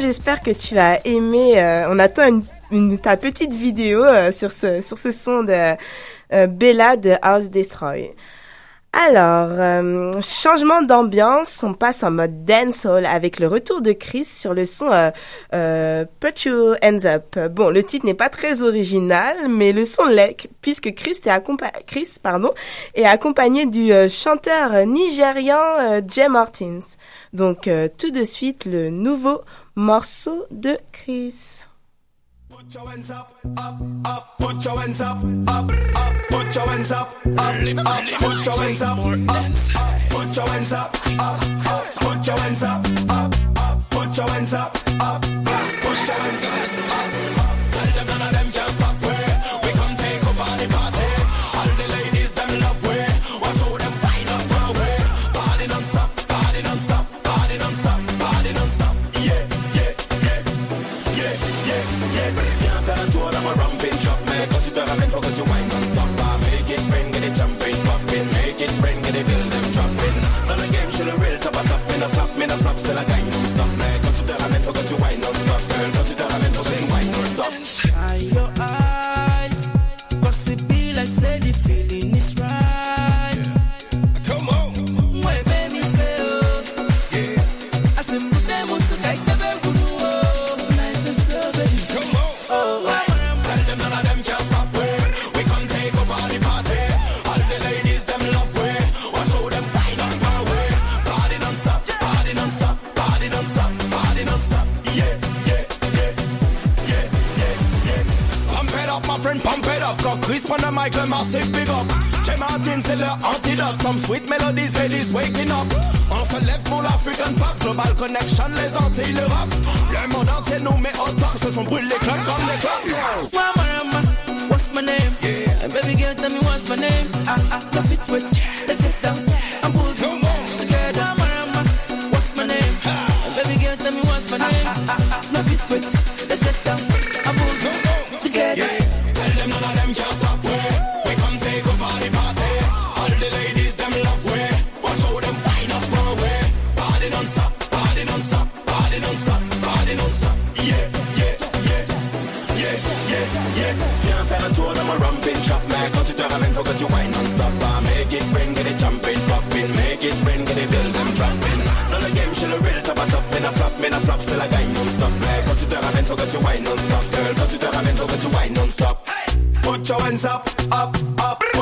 j'espère 0.05 0.41
que 0.41 0.51
tu 0.51 0.77
as 0.77 1.05
aimé. 1.07 1.53
Euh, 1.57 1.87
on 1.89 1.97
attend 1.97 2.27
une, 2.27 2.43
une, 2.71 2.99
ta 2.99 3.17
petite 3.17 3.53
vidéo 3.53 4.03
euh, 4.03 4.31
sur, 4.31 4.51
ce, 4.51 4.81
sur 4.81 4.99
ce 4.99 5.11
son 5.11 5.43
de 5.43 5.75
euh, 6.33 6.47
Bella 6.47 6.95
de 6.95 7.13
House 7.23 7.49
Destroy. 7.49 8.13
Alors, 8.93 9.49
changement 10.21 10.81
d'ambiance, 10.81 11.61
on 11.63 11.73
passe 11.73 12.01
en 12.03 12.11
mode 12.11 12.45
dancehall 12.45 13.05
avec 13.05 13.41
le 13.41 13.47
retour 13.49 13.81
de 13.81 13.91
Chris 13.91 14.23
sur 14.23 14.53
le 14.53 14.63
son 14.63 14.87
Put 15.51 16.45
Your 16.45 16.77
Hands 16.81 17.03
Up. 17.03 17.37
Bon, 17.51 17.71
le 17.71 17.83
titre 17.83 18.05
n'est 18.05 18.13
pas 18.13 18.29
très 18.29 18.61
original, 18.61 19.49
mais 19.49 19.73
le 19.73 19.83
son 19.83 20.05
l'est, 20.05 20.47
puisque 20.61 20.93
Chris, 20.93 21.19
est, 21.25 21.29
accompa 21.29 21.71
Chris 21.85 22.07
pardon, 22.23 22.53
est 22.93 23.03
accompagné 23.03 23.65
du 23.65 23.91
chanteur 24.07 24.85
nigérian 24.85 26.01
Jay 26.07 26.29
Martins. 26.29 26.79
Donc, 27.33 27.69
tout 27.97 28.11
de 28.11 28.23
suite, 28.23 28.63
le 28.63 28.91
nouveau 28.91 29.41
morceau 29.75 30.45
de 30.51 30.77
Chris. 30.91 31.65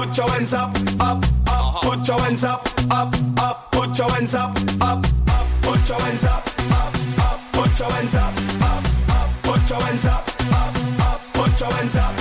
Put 0.04 0.18
your 0.18 0.30
hands 0.32 0.54
up, 0.54 0.76
up, 0.99 1.24
up. 1.47 1.82
Put 1.82 2.06
your 2.06 2.20
hands 2.20 2.43
up, 2.43 2.68
up, 2.91 3.16
up. 3.39 3.72
Put 3.72 3.97
your 3.97 4.12
hands 4.12 4.36
up, 4.36 4.49
up, 4.82 5.06
up. 5.30 5.47
Put 5.62 5.89
your 5.89 6.01
hands 6.01 6.24
up, 6.26 6.43
up, 6.72 6.93
up. 7.20 7.39
Put 7.54 7.80
your 7.80 7.89
hands 7.89 8.14
up, 8.14 8.34
up, 8.62 8.84
up. 9.16 9.30
Put 9.43 9.70
your 9.70 9.80
hands 9.80 10.06
up, 10.06 10.28
up, 10.51 10.76
up. 11.08 11.22
Put 11.34 11.58
your 11.58 11.72
hands 11.72 11.95
up. 11.95 12.18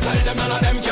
Tell 0.00 0.24
them 0.24 0.36
none 0.38 0.52
of 0.52 0.60
them 0.62 0.89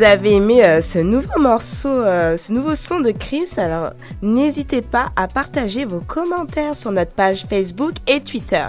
vous 0.00 0.06
avez 0.06 0.36
aimé 0.36 0.64
euh, 0.64 0.80
ce 0.80 0.98
nouveau 0.98 1.38
morceau, 1.38 1.90
euh, 1.90 2.38
ce 2.38 2.54
nouveau 2.54 2.74
son 2.74 3.00
de 3.00 3.10
Chris, 3.10 3.48
alors 3.58 3.90
n'hésitez 4.22 4.80
pas 4.80 5.10
à 5.14 5.28
partager 5.28 5.84
vos 5.84 6.00
commentaires 6.00 6.74
sur 6.74 6.90
notre 6.90 7.12
page 7.12 7.44
Facebook 7.50 7.92
et 8.06 8.22
Twitter. 8.22 8.64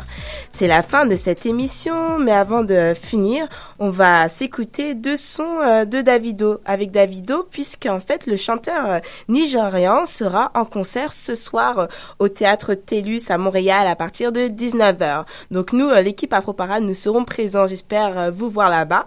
C'est 0.52 0.68
la 0.68 0.82
fin 0.82 1.06
de 1.06 1.16
cette 1.16 1.46
émission, 1.46 2.20
mais 2.20 2.34
avant 2.34 2.66
de 2.66 2.94
finir, 3.02 3.48
on 3.80 3.92
va 3.92 4.28
s'écouter 4.28 4.94
deux 4.94 5.16
sons 5.16 5.62
euh, 5.62 5.86
de 5.86 6.02
Davido 6.02 6.60
avec 6.66 6.92
Davido, 6.92 7.48
puisqu'en 7.50 8.02
fait 8.02 8.28
le 8.28 8.36
chanteur 8.36 9.00
nigérian 9.30 10.06
sera 10.06 10.52
en 10.54 10.66
concert 10.66 11.14
ce 11.14 11.34
soir 11.34 11.88
au 12.20 12.28
théâtre 12.28 12.74
Télus 12.74 13.30
à 13.30 13.38
Montréal 13.38 13.88
à 13.88 13.96
partir 13.96 14.34
de 14.34 14.50
19h. 14.50 15.24
Donc 15.50 15.72
nous, 15.72 15.92
l'équipe 16.04 16.34
Afro 16.34 16.52
Parade, 16.52 16.84
nous 16.84 16.94
serons 16.94 17.24
présents. 17.24 17.68
J'espère 17.68 18.34
vous 18.34 18.50
voir 18.50 18.70
là-bas. 18.70 19.06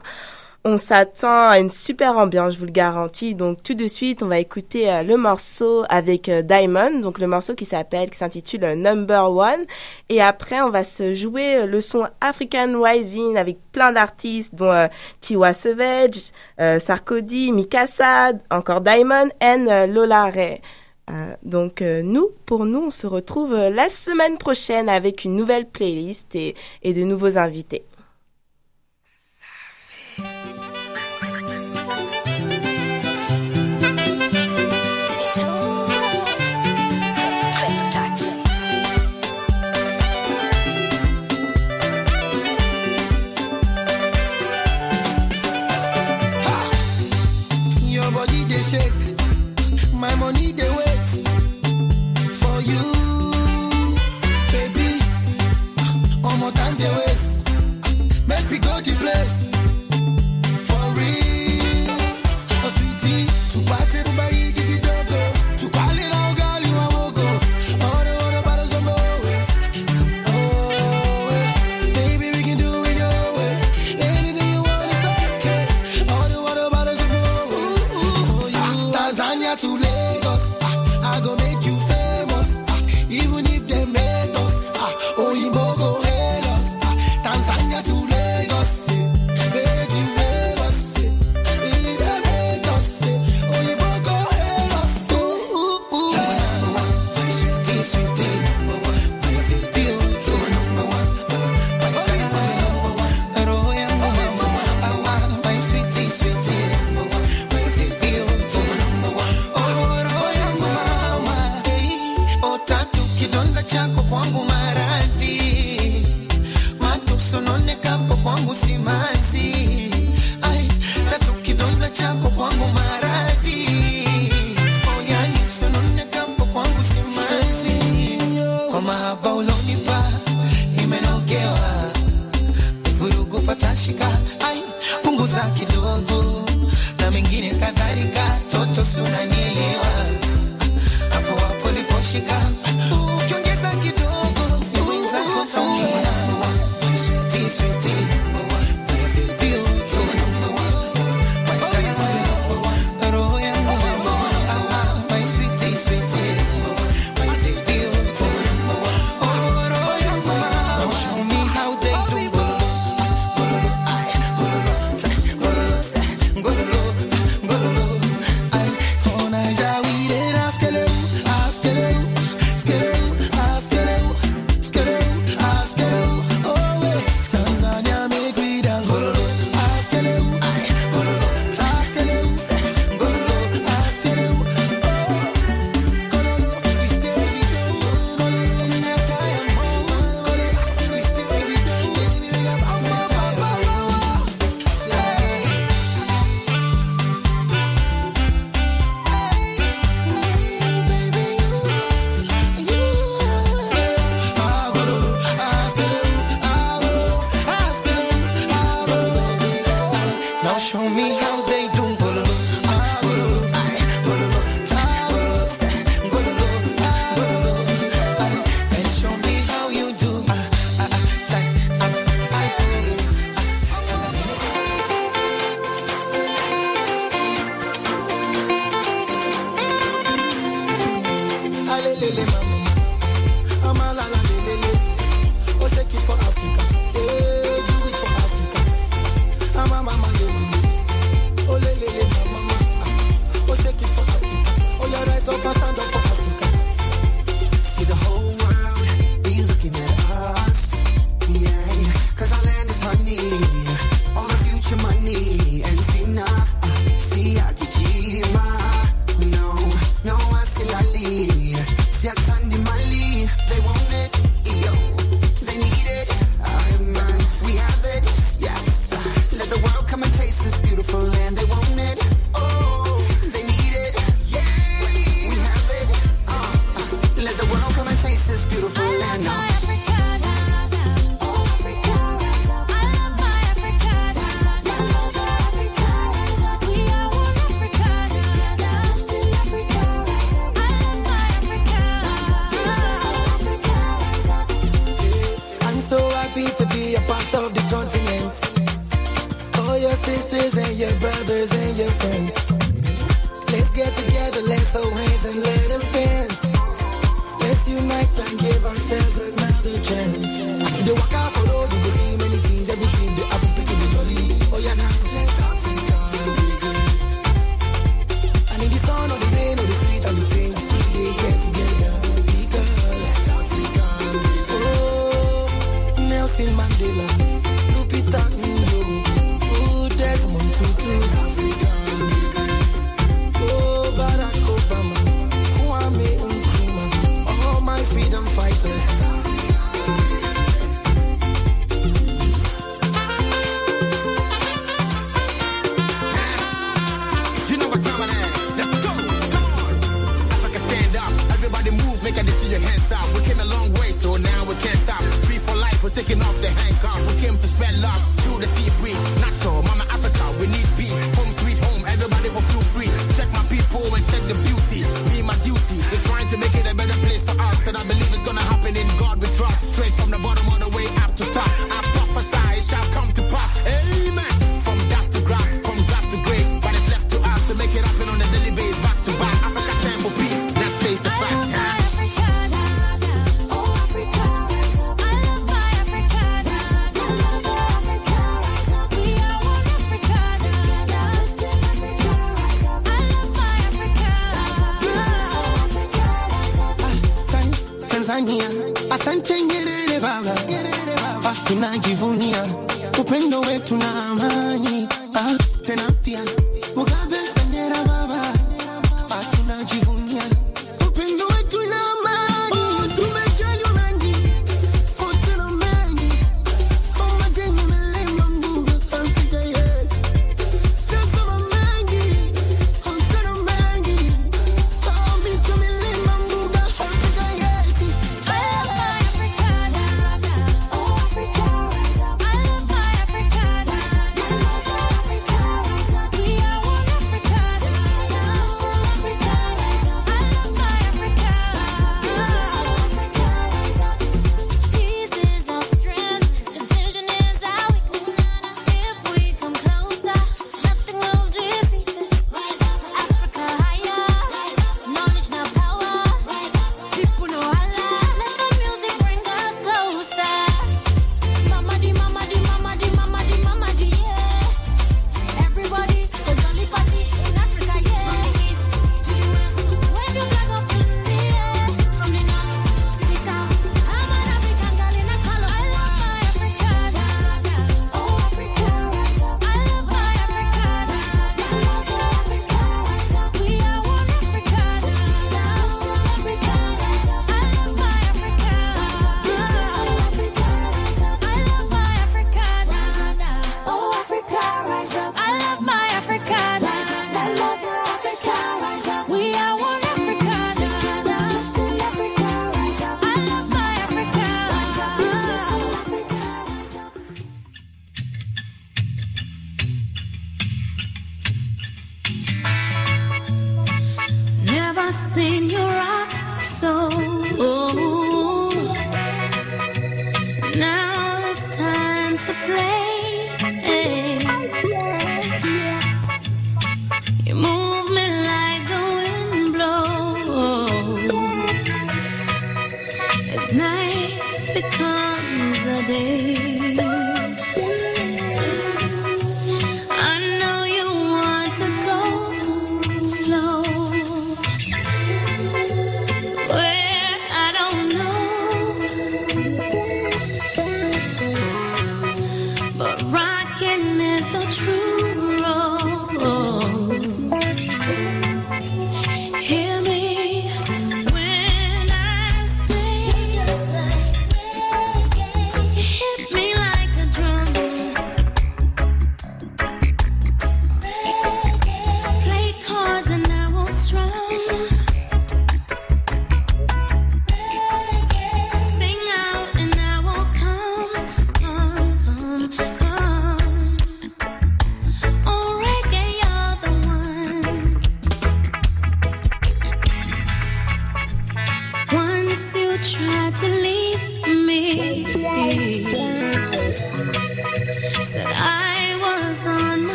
On 0.66 0.78
s'attend 0.78 1.50
à 1.50 1.58
une 1.58 1.70
super 1.70 2.16
ambiance, 2.16 2.54
je 2.54 2.58
vous 2.58 2.64
le 2.64 2.70
garantis. 2.70 3.34
Donc 3.34 3.62
tout 3.62 3.74
de 3.74 3.86
suite, 3.86 4.22
on 4.22 4.28
va 4.28 4.38
écouter 4.38 4.90
euh, 4.90 5.02
le 5.02 5.18
morceau 5.18 5.84
avec 5.90 6.30
euh, 6.30 6.40
Diamond, 6.40 7.00
donc 7.00 7.18
le 7.18 7.26
morceau 7.26 7.54
qui 7.54 7.66
s'appelle, 7.66 8.08
qui 8.08 8.16
s'intitule 8.16 8.64
euh, 8.64 8.74
Number 8.74 9.30
One. 9.30 9.66
Et 10.08 10.22
après, 10.22 10.62
on 10.62 10.70
va 10.70 10.82
se 10.82 11.12
jouer 11.12 11.66
le 11.66 11.82
son 11.82 12.06
African 12.22 12.80
Rising 12.80 13.36
avec 13.36 13.58
plein 13.72 13.92
d'artistes, 13.92 14.54
dont 14.54 14.88
Tiwa 15.20 15.52
Savage, 15.52 16.32
Sarkodie, 16.78 17.52
Mikasa, 17.52 18.32
encore 18.50 18.80
Diamond 18.80 19.28
et 19.42 19.86
Lola 19.86 20.30
Ray. 20.30 20.62
Donc 21.42 21.82
nous, 21.82 22.30
pour 22.46 22.64
nous, 22.64 22.86
on 22.86 22.90
se 22.90 23.06
retrouve 23.06 23.54
la 23.54 23.88
semaine 23.88 24.38
prochaine 24.38 24.88
avec 24.88 25.24
une 25.24 25.36
nouvelle 25.36 25.66
playlist 25.66 26.34
et 26.36 26.54
de 26.82 27.02
nouveaux 27.02 27.36
invités. 27.36 27.84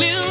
million 0.00 0.29